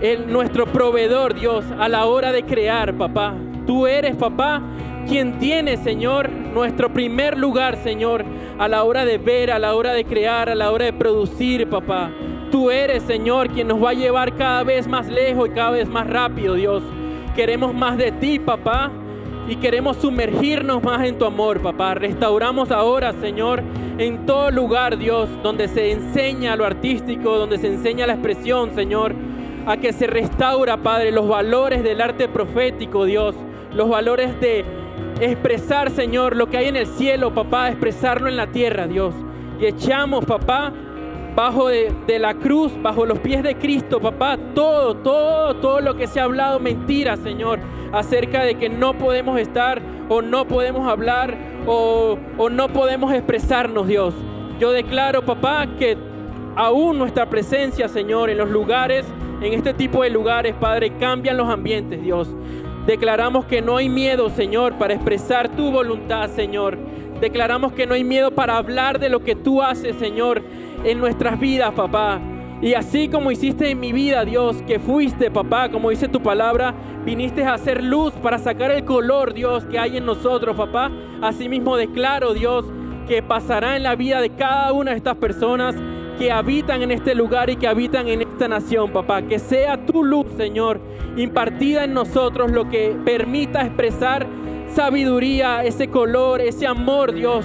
el, 0.00 0.30
nuestro 0.30 0.66
proveedor, 0.66 1.34
Dios, 1.34 1.64
a 1.78 1.88
la 1.88 2.06
hora 2.06 2.32
de 2.32 2.44
crear, 2.44 2.94
papá. 2.96 3.34
Tú 3.66 3.86
eres, 3.86 4.16
papá, 4.16 4.62
quien 5.08 5.38
tiene, 5.38 5.76
Señor, 5.76 6.30
nuestro 6.30 6.92
primer 6.92 7.38
lugar, 7.38 7.76
Señor, 7.82 8.24
a 8.58 8.68
la 8.68 8.84
hora 8.84 9.04
de 9.04 9.18
ver, 9.18 9.50
a 9.50 9.58
la 9.58 9.74
hora 9.74 9.92
de 9.92 10.04
crear, 10.04 10.48
a 10.48 10.54
la 10.54 10.70
hora 10.70 10.86
de 10.86 10.92
producir, 10.92 11.68
papá. 11.68 12.10
Tú 12.50 12.70
eres, 12.70 13.02
Señor, 13.02 13.50
quien 13.50 13.68
nos 13.68 13.82
va 13.82 13.90
a 13.90 13.94
llevar 13.94 14.34
cada 14.36 14.62
vez 14.62 14.86
más 14.86 15.08
lejos 15.08 15.48
y 15.48 15.52
cada 15.52 15.72
vez 15.72 15.88
más 15.88 16.06
rápido, 16.06 16.54
Dios. 16.54 16.82
Queremos 17.34 17.74
más 17.74 17.98
de 17.98 18.12
ti, 18.12 18.38
papá 18.38 18.90
y 19.48 19.56
queremos 19.56 19.96
sumergirnos 19.98 20.82
más 20.82 21.06
en 21.06 21.18
tu 21.18 21.24
amor, 21.24 21.60
papá. 21.60 21.94
Restauramos 21.94 22.70
ahora, 22.70 23.12
Señor, 23.20 23.62
en 23.98 24.26
todo 24.26 24.50
lugar, 24.50 24.98
Dios, 24.98 25.28
donde 25.42 25.68
se 25.68 25.92
enseña 25.92 26.56
lo 26.56 26.64
artístico, 26.64 27.38
donde 27.38 27.58
se 27.58 27.68
enseña 27.68 28.06
la 28.06 28.14
expresión, 28.14 28.74
Señor, 28.74 29.14
a 29.66 29.76
que 29.76 29.92
se 29.92 30.06
restaura, 30.06 30.76
Padre, 30.78 31.12
los 31.12 31.28
valores 31.28 31.82
del 31.82 32.00
arte 32.00 32.28
profético, 32.28 33.04
Dios, 33.04 33.34
los 33.72 33.88
valores 33.88 34.40
de 34.40 34.64
expresar, 35.20 35.90
Señor, 35.90 36.36
lo 36.36 36.48
que 36.48 36.58
hay 36.58 36.68
en 36.68 36.76
el 36.76 36.86
cielo, 36.86 37.34
papá, 37.34 37.68
expresarlo 37.68 38.28
en 38.28 38.36
la 38.36 38.46
tierra, 38.46 38.86
Dios. 38.86 39.14
Y 39.60 39.66
echamos, 39.66 40.24
papá, 40.24 40.72
bajo 41.34 41.68
de, 41.68 41.92
de, 42.06 42.18
la 42.18 42.34
cruz, 42.34 42.72
bajo 42.80 43.04
los 43.04 43.18
pies 43.18 43.42
de 43.42 43.56
Cristo, 43.56 44.00
papá, 44.00 44.38
todo, 44.54 44.94
todo, 44.96 45.56
todo 45.56 45.80
lo 45.80 45.96
que 45.96 46.06
se 46.06 46.20
ha 46.20 46.24
hablado 46.24 46.60
mentira, 46.60 47.16
Señor 47.16 47.58
acerca 47.92 48.42
de 48.42 48.56
que 48.56 48.68
no 48.68 48.94
podemos 48.94 49.38
estar 49.38 49.80
o 50.08 50.22
no 50.22 50.46
podemos 50.46 50.88
hablar 50.88 51.36
o, 51.66 52.18
no 52.50 52.68
podemos 52.68 53.12
expresarnos, 53.12 53.88
Dios. 53.88 54.14
Yo 54.60 54.70
declaro, 54.72 55.22
papá, 55.22 55.66
que 55.78 55.96
aún 56.56 56.98
nuestra 56.98 57.28
presencia, 57.28 57.88
Señor, 57.88 58.30
en 58.30 58.38
los 58.38 58.50
lugares, 58.50 59.06
en 59.40 59.52
este 59.52 59.74
tipo 59.74 60.02
de 60.02 60.10
lugares, 60.10 60.54
Padre, 60.58 60.92
cambian 60.98 61.36
los 61.36 61.48
ambientes, 61.48 62.02
Dios. 62.02 62.28
Declaramos 62.86 63.44
que 63.44 63.60
no 63.60 63.76
hay 63.76 63.88
miedo, 63.88 64.30
Señor, 64.30 64.78
para 64.78 64.94
expresar 64.94 65.50
tu 65.50 65.70
voluntad, 65.70 66.30
Señor. 66.30 66.78
Declaramos 67.20 67.72
que 67.72 67.86
no 67.86 67.94
hay 67.94 68.04
miedo 68.04 68.30
para 68.30 68.56
hablar 68.56 68.98
de 68.98 69.10
lo 69.10 69.20
que 69.20 69.34
tú 69.34 69.62
haces, 69.62 69.96
Señor, 69.96 70.42
en 70.84 70.98
nuestras 70.98 71.38
vidas, 71.38 71.72
papá. 71.74 72.20
Y 72.62 72.72
así 72.72 73.08
como 73.08 73.30
hiciste 73.30 73.70
en 73.70 73.80
mi 73.80 73.92
vida, 73.92 74.24
Dios, 74.24 74.62
que 74.66 74.78
fuiste, 74.78 75.30
papá, 75.30 75.68
como 75.68 75.90
dice 75.90 76.08
tu 76.08 76.22
palabra, 76.22 76.74
viniste 77.04 77.44
a 77.44 77.54
hacer 77.54 77.82
luz 77.82 78.14
para 78.14 78.38
sacar 78.38 78.70
el 78.70 78.84
color, 78.84 79.34
Dios, 79.34 79.66
que 79.66 79.78
hay 79.78 79.98
en 79.98 80.06
nosotros, 80.06 80.56
papá. 80.56 80.90
Asimismo 81.20 81.76
declaro, 81.76 82.32
Dios, 82.32 82.64
que 83.06 83.22
pasará 83.22 83.76
en 83.76 83.82
la 83.82 83.94
vida 83.94 84.22
de 84.22 84.30
cada 84.30 84.72
una 84.72 84.92
de 84.92 84.96
estas 84.96 85.16
personas 85.16 85.76
que 86.18 86.32
habitan 86.32 86.82
en 86.82 86.90
este 86.90 87.14
lugar 87.14 87.50
y 87.50 87.56
que 87.56 87.68
habitan 87.68 88.08
en 88.08 88.22
esta 88.22 88.48
nación, 88.48 88.90
papá. 88.92 89.22
Que 89.22 89.38
sea 89.38 89.84
tu 89.86 90.04
luz, 90.04 90.26
Señor, 90.36 90.80
impartida 91.16 91.84
en 91.84 91.94
nosotros, 91.94 92.50
lo 92.50 92.68
que 92.68 92.96
permita 93.04 93.62
expresar 93.62 94.26
sabiduría, 94.74 95.64
ese 95.64 95.88
color, 95.88 96.40
ese 96.40 96.66
amor, 96.66 97.12
Dios, 97.12 97.44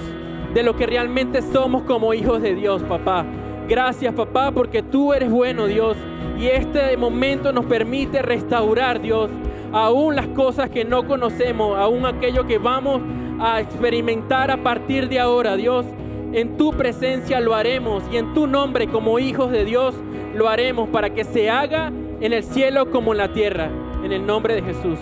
de 0.54 0.62
lo 0.62 0.76
que 0.76 0.86
realmente 0.86 1.40
somos 1.40 1.82
como 1.84 2.12
hijos 2.14 2.42
de 2.42 2.54
Dios, 2.54 2.82
papá. 2.82 3.24
Gracias, 3.68 4.14
papá, 4.14 4.50
porque 4.52 4.82
tú 4.82 5.12
eres 5.12 5.30
bueno, 5.30 5.66
Dios. 5.66 5.96
Y 6.38 6.46
este 6.46 6.96
momento 6.96 7.52
nos 7.52 7.66
permite 7.66 8.20
restaurar, 8.20 9.00
Dios, 9.00 9.30
aún 9.72 10.16
las 10.16 10.28
cosas 10.28 10.68
que 10.68 10.84
no 10.84 11.06
conocemos, 11.06 11.78
aún 11.78 12.04
aquello 12.04 12.46
que 12.46 12.58
vamos 12.58 13.00
a 13.40 13.60
experimentar 13.60 14.50
a 14.50 14.62
partir 14.62 15.08
de 15.08 15.20
ahora, 15.20 15.56
Dios. 15.56 15.86
En 16.32 16.56
tu 16.56 16.72
presencia 16.72 17.40
lo 17.40 17.54
haremos 17.54 18.02
y 18.10 18.16
en 18.16 18.32
tu 18.32 18.46
nombre 18.46 18.86
como 18.88 19.18
hijos 19.18 19.50
de 19.50 19.66
Dios 19.66 19.94
lo 20.34 20.48
haremos 20.48 20.88
para 20.88 21.10
que 21.10 21.24
se 21.24 21.50
haga 21.50 21.92
en 22.20 22.32
el 22.32 22.42
cielo 22.42 22.90
como 22.90 23.12
en 23.12 23.18
la 23.18 23.32
tierra. 23.34 23.70
En 24.02 24.12
el 24.12 24.24
nombre 24.24 24.54
de 24.54 24.62
Jesús. 24.62 24.98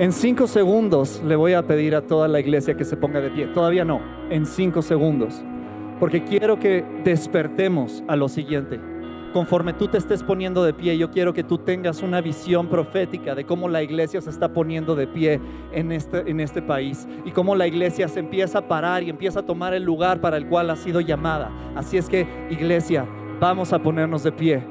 En 0.00 0.12
cinco 0.12 0.46
segundos 0.48 1.22
le 1.24 1.36
voy 1.36 1.52
a 1.52 1.62
pedir 1.62 1.94
a 1.94 2.02
toda 2.02 2.26
la 2.26 2.40
iglesia 2.40 2.76
que 2.76 2.84
se 2.84 2.96
ponga 2.96 3.20
de 3.20 3.30
pie. 3.30 3.46
Todavía 3.46 3.84
no, 3.84 4.00
en 4.30 4.46
cinco 4.46 4.82
segundos. 4.82 5.42
Porque 6.00 6.24
quiero 6.24 6.58
que 6.58 6.84
despertemos 7.04 8.02
a 8.08 8.16
lo 8.16 8.28
siguiente. 8.28 8.80
Conforme 9.32 9.74
tú 9.74 9.88
te 9.88 9.98
estés 9.98 10.22
poniendo 10.22 10.64
de 10.64 10.72
pie, 10.72 10.96
yo 10.96 11.10
quiero 11.10 11.34
que 11.34 11.44
tú 11.44 11.58
tengas 11.58 12.02
una 12.02 12.20
visión 12.20 12.68
profética 12.68 13.34
de 13.34 13.44
cómo 13.44 13.68
la 13.68 13.82
iglesia 13.82 14.20
se 14.20 14.30
está 14.30 14.52
poniendo 14.52 14.94
de 14.94 15.06
pie 15.06 15.40
en 15.72 15.92
este, 15.92 16.30
en 16.30 16.40
este 16.40 16.62
país 16.62 17.06
y 17.24 17.30
cómo 17.30 17.54
la 17.54 17.66
iglesia 17.66 18.08
se 18.08 18.20
empieza 18.20 18.60
a 18.60 18.68
parar 18.68 19.02
y 19.02 19.10
empieza 19.10 19.40
a 19.40 19.42
tomar 19.46 19.74
el 19.74 19.82
lugar 19.82 20.20
para 20.20 20.36
el 20.36 20.46
cual 20.46 20.70
ha 20.70 20.76
sido 20.76 21.00
llamada. 21.00 21.50
Así 21.76 21.98
es 21.98 22.08
que, 22.08 22.26
iglesia, 22.50 23.06
vamos 23.38 23.72
a 23.72 23.78
ponernos 23.78 24.22
de 24.22 24.32
pie. 24.32 24.62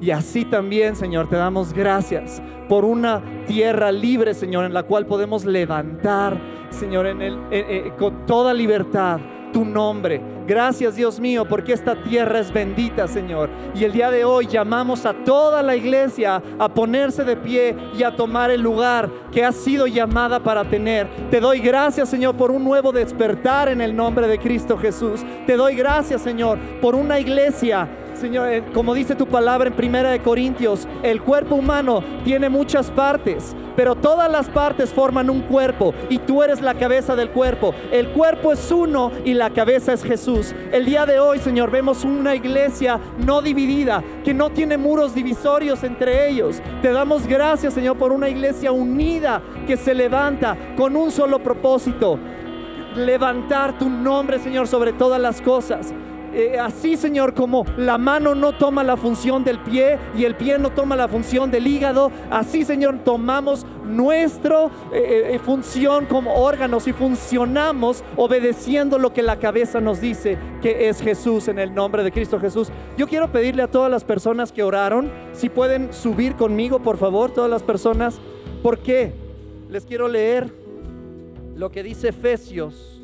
Y 0.00 0.10
así 0.10 0.44
también, 0.44 0.96
Señor, 0.96 1.28
te 1.28 1.36
damos 1.36 1.72
gracias 1.72 2.42
por 2.68 2.84
una 2.84 3.22
tierra 3.46 3.92
libre, 3.92 4.34
Señor, 4.34 4.64
en 4.64 4.72
la 4.72 4.82
cual 4.84 5.06
podemos 5.06 5.44
levantar, 5.44 6.38
Señor, 6.70 7.06
en 7.06 7.20
el, 7.20 7.34
eh, 7.50 7.66
eh, 7.68 7.92
con 7.98 8.26
toda 8.26 8.54
libertad 8.54 9.20
tu 9.52 9.64
nombre. 9.64 10.20
Gracias, 10.46 10.96
Dios 10.96 11.20
mío, 11.20 11.44
porque 11.48 11.72
esta 11.72 12.02
tierra 12.02 12.40
es 12.40 12.52
bendita, 12.52 13.06
Señor. 13.06 13.48
Y 13.74 13.84
el 13.84 13.92
día 13.92 14.10
de 14.10 14.24
hoy 14.24 14.46
llamamos 14.46 15.06
a 15.06 15.12
toda 15.12 15.62
la 15.62 15.76
iglesia 15.76 16.42
a 16.58 16.68
ponerse 16.68 17.24
de 17.24 17.36
pie 17.36 17.76
y 17.96 18.02
a 18.02 18.14
tomar 18.16 18.50
el 18.50 18.60
lugar 18.60 19.08
que 19.32 19.44
ha 19.44 19.52
sido 19.52 19.86
llamada 19.86 20.40
para 20.40 20.64
tener. 20.64 21.06
Te 21.30 21.40
doy 21.40 21.60
gracias, 21.60 22.08
Señor, 22.08 22.36
por 22.36 22.50
un 22.50 22.64
nuevo 22.64 22.92
despertar 22.92 23.68
en 23.68 23.80
el 23.80 23.94
nombre 23.94 24.26
de 24.26 24.38
Cristo 24.38 24.76
Jesús. 24.76 25.20
Te 25.46 25.56
doy 25.56 25.76
gracias, 25.76 26.22
Señor, 26.22 26.58
por 26.80 26.94
una 26.94 27.20
iglesia 27.20 27.88
Señor, 28.20 28.48
eh, 28.50 28.62
como 28.74 28.92
dice 28.92 29.14
tu 29.14 29.26
palabra 29.26 29.68
en 29.68 29.74
Primera 29.74 30.10
de 30.10 30.20
Corintios, 30.20 30.86
el 31.02 31.22
cuerpo 31.22 31.54
humano 31.54 32.04
tiene 32.22 32.50
muchas 32.50 32.90
partes, 32.90 33.56
pero 33.74 33.94
todas 33.94 34.30
las 34.30 34.50
partes 34.50 34.92
forman 34.92 35.30
un 35.30 35.40
cuerpo 35.40 35.94
y 36.10 36.18
tú 36.18 36.42
eres 36.42 36.60
la 36.60 36.74
cabeza 36.74 37.16
del 37.16 37.30
cuerpo. 37.30 37.74
El 37.90 38.10
cuerpo 38.10 38.52
es 38.52 38.70
uno 38.70 39.10
y 39.24 39.32
la 39.32 39.48
cabeza 39.48 39.94
es 39.94 40.04
Jesús. 40.04 40.54
El 40.70 40.84
día 40.84 41.06
de 41.06 41.18
hoy, 41.18 41.38
Señor, 41.38 41.70
vemos 41.70 42.04
una 42.04 42.34
iglesia 42.34 43.00
no 43.24 43.40
dividida, 43.40 44.04
que 44.22 44.34
no 44.34 44.50
tiene 44.50 44.76
muros 44.76 45.14
divisorios 45.14 45.82
entre 45.82 46.28
ellos. 46.28 46.60
Te 46.82 46.92
damos 46.92 47.26
gracias, 47.26 47.72
Señor, 47.72 47.96
por 47.96 48.12
una 48.12 48.28
iglesia 48.28 48.70
unida 48.70 49.40
que 49.66 49.78
se 49.78 49.94
levanta 49.94 50.58
con 50.76 50.94
un 50.94 51.10
solo 51.10 51.38
propósito. 51.38 52.18
Levantar 52.96 53.78
tu 53.78 53.88
nombre, 53.88 54.38
Señor, 54.38 54.68
sobre 54.68 54.92
todas 54.92 55.20
las 55.20 55.40
cosas. 55.40 55.94
Eh, 56.32 56.58
así, 56.60 56.96
Señor, 56.96 57.34
como 57.34 57.64
la 57.76 57.98
mano 57.98 58.34
no 58.34 58.52
toma 58.52 58.84
la 58.84 58.96
función 58.96 59.42
del 59.42 59.58
pie 59.58 59.98
y 60.16 60.24
el 60.24 60.36
pie 60.36 60.58
no 60.58 60.70
toma 60.70 60.94
la 60.94 61.08
función 61.08 61.50
del 61.50 61.66
hígado, 61.66 62.12
así, 62.30 62.64
Señor, 62.64 63.00
tomamos 63.04 63.66
nuestra 63.84 64.66
eh, 64.92 65.32
eh, 65.32 65.38
función 65.40 66.06
como 66.06 66.34
órganos 66.34 66.86
y 66.86 66.92
funcionamos 66.92 68.04
obedeciendo 68.16 68.98
lo 68.98 69.12
que 69.12 69.22
la 69.22 69.40
cabeza 69.40 69.80
nos 69.80 70.00
dice, 70.00 70.38
que 70.62 70.88
es 70.88 71.02
Jesús, 71.02 71.48
en 71.48 71.58
el 71.58 71.74
nombre 71.74 72.04
de 72.04 72.12
Cristo 72.12 72.38
Jesús. 72.38 72.70
Yo 72.96 73.08
quiero 73.08 73.32
pedirle 73.32 73.62
a 73.62 73.70
todas 73.70 73.90
las 73.90 74.04
personas 74.04 74.52
que 74.52 74.62
oraron, 74.62 75.10
si 75.32 75.48
pueden 75.48 75.92
subir 75.92 76.36
conmigo, 76.36 76.78
por 76.78 76.96
favor, 76.96 77.32
todas 77.32 77.50
las 77.50 77.64
personas, 77.64 78.20
¿por 78.62 78.78
qué? 78.78 79.12
Les 79.68 79.84
quiero 79.84 80.06
leer 80.06 80.52
lo 81.56 81.70
que 81.70 81.82
dice 81.82 82.08
Efesios 82.08 83.00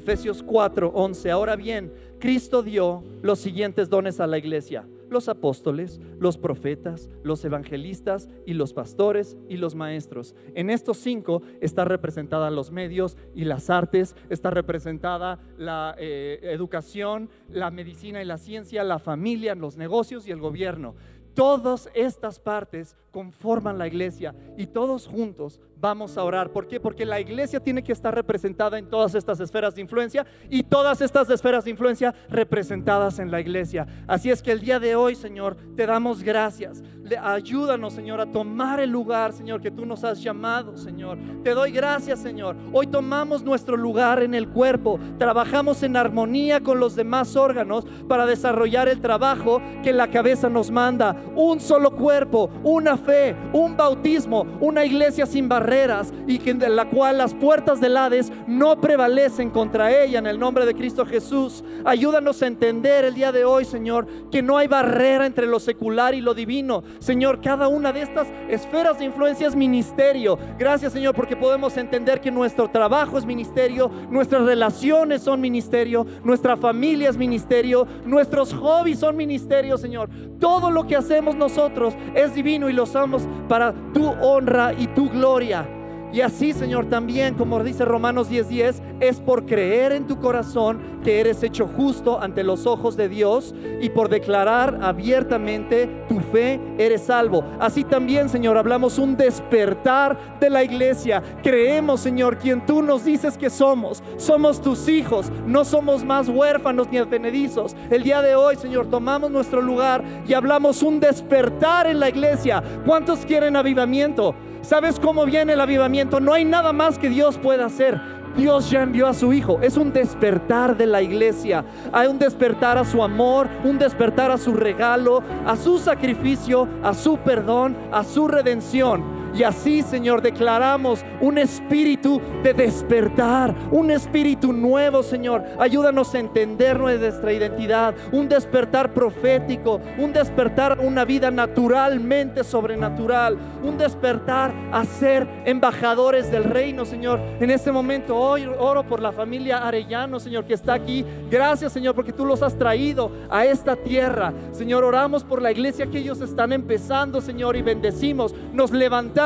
Efesios 0.00 0.42
4, 0.42 0.92
11. 0.94 1.30
Ahora 1.30 1.56
bien, 1.56 1.92
Cristo 2.18 2.62
dio 2.62 3.04
los 3.20 3.38
siguientes 3.38 3.90
dones 3.90 4.18
a 4.18 4.26
la 4.26 4.38
iglesia. 4.38 4.88
Los 5.10 5.28
apóstoles, 5.28 6.00
los 6.18 6.38
profetas, 6.38 7.10
los 7.22 7.44
evangelistas 7.44 8.26
y 8.46 8.54
los 8.54 8.72
pastores 8.72 9.36
y 9.50 9.58
los 9.58 9.74
maestros. 9.74 10.34
En 10.54 10.70
estos 10.70 10.96
cinco 10.96 11.42
está 11.60 11.84
representada 11.84 12.50
los 12.50 12.70
medios 12.70 13.18
y 13.34 13.44
las 13.44 13.68
artes, 13.68 14.16
está 14.30 14.48
representada 14.48 15.38
la 15.58 15.94
eh, 15.98 16.38
educación, 16.44 17.28
la 17.50 17.70
medicina 17.70 18.22
y 18.22 18.24
la 18.24 18.38
ciencia, 18.38 18.82
la 18.84 19.00
familia, 19.00 19.54
los 19.54 19.76
negocios 19.76 20.26
y 20.26 20.30
el 20.30 20.40
gobierno. 20.40 20.94
Todas 21.34 21.90
estas 21.92 22.40
partes 22.40 22.96
conforman 23.10 23.78
la 23.78 23.86
iglesia 23.86 24.34
y 24.56 24.66
todos 24.66 25.06
juntos 25.06 25.60
vamos 25.80 26.18
a 26.18 26.24
orar. 26.24 26.50
¿Por 26.50 26.68
qué? 26.68 26.78
Porque 26.78 27.06
la 27.06 27.20
iglesia 27.20 27.60
tiene 27.60 27.82
que 27.82 27.92
estar 27.92 28.14
representada 28.14 28.78
en 28.78 28.88
todas 28.88 29.14
estas 29.14 29.40
esferas 29.40 29.74
de 29.74 29.80
influencia 29.80 30.26
y 30.48 30.62
todas 30.62 31.00
estas 31.00 31.30
esferas 31.30 31.64
de 31.64 31.70
influencia 31.70 32.14
representadas 32.28 33.18
en 33.18 33.30
la 33.30 33.40
iglesia. 33.40 33.86
Así 34.06 34.30
es 34.30 34.42
que 34.42 34.52
el 34.52 34.60
día 34.60 34.78
de 34.78 34.94
hoy, 34.94 35.14
Señor, 35.14 35.56
te 35.76 35.86
damos 35.86 36.22
gracias. 36.22 36.82
ayúdanos, 37.22 37.94
Señor, 37.94 38.20
a 38.20 38.30
tomar 38.30 38.78
el 38.80 38.90
lugar, 38.90 39.32
Señor, 39.32 39.60
que 39.60 39.70
tú 39.70 39.86
nos 39.86 40.04
has 40.04 40.22
llamado, 40.22 40.76
Señor. 40.76 41.18
Te 41.42 41.54
doy 41.54 41.72
gracias, 41.72 42.20
Señor. 42.20 42.56
Hoy 42.72 42.86
tomamos 42.86 43.42
nuestro 43.42 43.76
lugar 43.76 44.22
en 44.22 44.34
el 44.34 44.48
cuerpo. 44.48 45.00
Trabajamos 45.18 45.82
en 45.82 45.96
armonía 45.96 46.60
con 46.60 46.78
los 46.78 46.94
demás 46.94 47.36
órganos 47.36 47.86
para 48.06 48.26
desarrollar 48.26 48.88
el 48.88 49.00
trabajo 49.00 49.62
que 49.82 49.92
la 49.92 50.10
cabeza 50.10 50.50
nos 50.50 50.70
manda. 50.70 51.16
Un 51.34 51.60
solo 51.60 51.92
cuerpo, 51.92 52.50
una 52.62 52.96
fe, 53.00 53.34
un 53.52 53.76
bautismo, 53.76 54.46
una 54.60 54.84
iglesia 54.84 55.26
sin 55.26 55.48
barreras 55.48 56.12
y 56.26 56.38
que, 56.38 56.50
en 56.50 56.76
la 56.76 56.88
cual 56.88 57.18
las 57.18 57.34
puertas 57.34 57.80
del 57.80 57.96
Hades 57.96 58.32
no 58.46 58.80
prevalecen 58.80 59.50
contra 59.50 59.90
ella 59.90 60.18
en 60.18 60.26
el 60.26 60.38
nombre 60.38 60.66
de 60.66 60.74
Cristo 60.74 61.04
Jesús. 61.04 61.64
Ayúdanos 61.84 62.42
a 62.42 62.46
entender 62.46 63.04
el 63.04 63.14
día 63.14 63.32
de 63.32 63.44
hoy, 63.44 63.64
Señor, 63.64 64.06
que 64.30 64.42
no 64.42 64.56
hay 64.56 64.68
barrera 64.68 65.26
entre 65.26 65.46
lo 65.46 65.60
secular 65.60 66.14
y 66.14 66.20
lo 66.20 66.34
divino. 66.34 66.82
Señor, 66.98 67.40
cada 67.40 67.68
una 67.68 67.92
de 67.92 68.02
estas 68.02 68.28
esferas 68.48 68.98
de 68.98 69.04
influencia 69.06 69.48
es 69.48 69.56
ministerio. 69.56 70.38
Gracias, 70.58 70.92
Señor, 70.92 71.14
porque 71.14 71.36
podemos 71.36 71.76
entender 71.76 72.20
que 72.20 72.30
nuestro 72.30 72.68
trabajo 72.68 73.18
es 73.18 73.24
ministerio, 73.24 73.90
nuestras 74.10 74.44
relaciones 74.44 75.22
son 75.22 75.40
ministerio, 75.40 76.06
nuestra 76.24 76.56
familia 76.56 77.08
es 77.08 77.16
ministerio, 77.16 77.86
nuestros 78.04 78.52
hobbies 78.54 78.98
son 78.98 79.16
ministerio, 79.16 79.78
Señor. 79.78 80.08
Todo 80.38 80.70
lo 80.70 80.86
que 80.86 80.96
hacemos 80.96 81.36
nosotros 81.36 81.94
es 82.14 82.34
divino 82.34 82.68
y 82.68 82.72
lo 82.72 82.86
somos 82.90 83.28
para 83.48 83.72
tu 83.92 84.06
honra 84.08 84.72
y 84.72 84.86
tu 84.88 85.08
gloria. 85.08 85.79
Y 86.12 86.22
así, 86.22 86.52
Señor, 86.52 86.86
también, 86.86 87.34
como 87.34 87.62
dice 87.62 87.84
Romanos 87.84 88.28
10:10, 88.28 88.82
es 89.00 89.20
por 89.20 89.46
creer 89.46 89.92
en 89.92 90.06
tu 90.06 90.18
corazón 90.18 91.00
que 91.04 91.20
eres 91.20 91.42
hecho 91.42 91.66
justo 91.66 92.20
ante 92.20 92.42
los 92.44 92.66
ojos 92.66 92.96
de 92.96 93.08
Dios 93.08 93.54
y 93.80 93.88
por 93.90 94.08
declarar 94.08 94.78
abiertamente 94.82 95.88
tu 96.08 96.20
fe, 96.20 96.60
eres 96.78 97.02
salvo. 97.02 97.44
Así 97.58 97.84
también, 97.84 98.28
Señor, 98.28 98.58
hablamos 98.58 98.98
un 98.98 99.16
despertar 99.16 100.38
de 100.40 100.50
la 100.50 100.64
iglesia. 100.64 101.22
Creemos, 101.42 102.00
Señor, 102.00 102.38
quien 102.38 102.66
tú 102.66 102.82
nos 102.82 103.04
dices 103.04 103.38
que 103.38 103.48
somos. 103.48 104.02
Somos 104.16 104.60
tus 104.60 104.88
hijos, 104.88 105.30
no 105.46 105.64
somos 105.64 106.04
más 106.04 106.28
huérfanos 106.28 106.88
ni 106.90 106.98
advenedizos. 106.98 107.76
El 107.90 108.02
día 108.02 108.20
de 108.20 108.34
hoy, 108.34 108.56
Señor, 108.56 108.86
tomamos 108.86 109.30
nuestro 109.30 109.62
lugar 109.62 110.02
y 110.26 110.34
hablamos 110.34 110.82
un 110.82 111.00
despertar 111.00 111.86
en 111.86 112.00
la 112.00 112.08
iglesia. 112.08 112.62
¿Cuántos 112.84 113.24
quieren 113.24 113.56
avivamiento? 113.56 114.34
¿Sabes 114.70 115.00
cómo 115.00 115.24
viene 115.24 115.54
el 115.54 115.60
avivamiento? 115.60 116.20
No 116.20 116.32
hay 116.32 116.44
nada 116.44 116.72
más 116.72 116.96
que 116.96 117.08
Dios 117.08 117.38
pueda 117.38 117.64
hacer. 117.64 118.00
Dios 118.36 118.70
ya 118.70 118.82
envió 118.84 119.08
a 119.08 119.14
su 119.14 119.32
Hijo. 119.32 119.58
Es 119.62 119.76
un 119.76 119.92
despertar 119.92 120.76
de 120.76 120.86
la 120.86 121.02
iglesia. 121.02 121.64
Hay 121.90 122.06
un 122.06 122.20
despertar 122.20 122.78
a 122.78 122.84
su 122.84 123.02
amor, 123.02 123.48
un 123.64 123.78
despertar 123.78 124.30
a 124.30 124.38
su 124.38 124.54
regalo, 124.54 125.24
a 125.44 125.56
su 125.56 125.80
sacrificio, 125.80 126.68
a 126.84 126.94
su 126.94 127.18
perdón, 127.18 127.76
a 127.90 128.04
su 128.04 128.28
redención. 128.28 129.19
Y 129.34 129.42
así, 129.44 129.82
Señor, 129.82 130.22
declaramos 130.22 131.04
un 131.20 131.38
espíritu 131.38 132.20
de 132.42 132.52
despertar, 132.52 133.54
un 133.70 133.90
espíritu 133.90 134.52
nuevo, 134.52 135.02
Señor. 135.02 135.44
Ayúdanos 135.58 136.14
a 136.14 136.18
entender 136.18 136.78
nuestra 136.78 137.32
identidad, 137.32 137.94
un 138.12 138.28
despertar 138.28 138.92
profético, 138.92 139.80
un 139.98 140.12
despertar 140.12 140.80
una 140.80 141.04
vida 141.04 141.30
naturalmente 141.30 142.42
sobrenatural, 142.42 143.38
un 143.62 143.78
despertar 143.78 144.52
a 144.72 144.84
ser 144.84 145.28
embajadores 145.44 146.30
del 146.30 146.44
reino, 146.44 146.84
Señor. 146.84 147.20
En 147.38 147.50
este 147.50 147.70
momento 147.70 148.16
hoy 148.16 148.46
oro 148.58 148.82
por 148.84 149.00
la 149.00 149.12
familia 149.12 149.58
Arellano, 149.58 150.18
Señor, 150.18 150.44
que 150.44 150.54
está 150.54 150.74
aquí. 150.74 151.04
Gracias, 151.30 151.72
Señor, 151.72 151.94
porque 151.94 152.12
tú 152.12 152.24
los 152.24 152.42
has 152.42 152.58
traído 152.58 153.12
a 153.28 153.44
esta 153.44 153.76
tierra. 153.76 154.32
Señor, 154.50 154.82
oramos 154.82 155.22
por 155.22 155.40
la 155.40 155.52
iglesia 155.52 155.86
que 155.86 155.98
ellos 155.98 156.20
están 156.20 156.52
empezando, 156.52 157.20
Señor, 157.20 157.56
y 157.56 157.62
bendecimos. 157.62 158.34
Nos 158.52 158.72
levantamos 158.72 159.19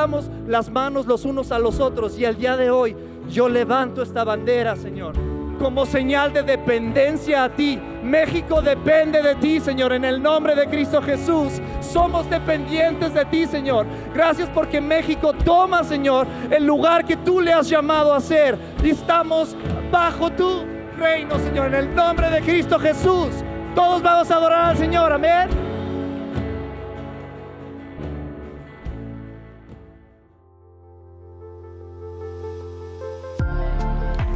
las 0.46 0.70
manos 0.70 1.06
los 1.06 1.24
unos 1.24 1.52
a 1.52 1.58
los 1.58 1.78
otros 1.78 2.18
y 2.18 2.24
el 2.24 2.36
día 2.36 2.56
de 2.56 2.70
hoy 2.70 2.96
yo 3.28 3.48
levanto 3.48 4.02
esta 4.02 4.24
bandera, 4.24 4.74
Señor, 4.76 5.14
como 5.58 5.86
señal 5.86 6.32
de 6.32 6.42
dependencia 6.42 7.44
a 7.44 7.48
ti. 7.48 7.80
México 8.02 8.60
depende 8.60 9.22
de 9.22 9.36
ti, 9.36 9.60
Señor, 9.60 9.92
en 9.92 10.04
el 10.04 10.20
nombre 10.22 10.54
de 10.54 10.66
Cristo 10.66 11.00
Jesús. 11.00 11.60
Somos 11.80 12.28
dependientes 12.28 13.14
de 13.14 13.24
ti, 13.26 13.46
Señor. 13.46 13.86
Gracias 14.12 14.50
porque 14.52 14.80
México 14.80 15.32
toma, 15.32 15.84
Señor, 15.84 16.26
el 16.50 16.66
lugar 16.66 17.04
que 17.04 17.16
tú 17.16 17.40
le 17.40 17.52
has 17.52 17.68
llamado 17.68 18.12
a 18.12 18.20
ser. 18.20 18.58
Y 18.82 18.90
estamos 18.90 19.56
bajo 19.90 20.28
tu 20.30 20.64
reino, 20.98 21.38
Señor, 21.38 21.68
en 21.68 21.74
el 21.74 21.94
nombre 21.94 22.28
de 22.30 22.40
Cristo 22.40 22.78
Jesús. 22.78 23.28
Todos 23.74 24.02
vamos 24.02 24.30
a 24.30 24.34
adorar 24.34 24.64
al 24.70 24.76
Señor, 24.76 25.12
amén. 25.12 25.63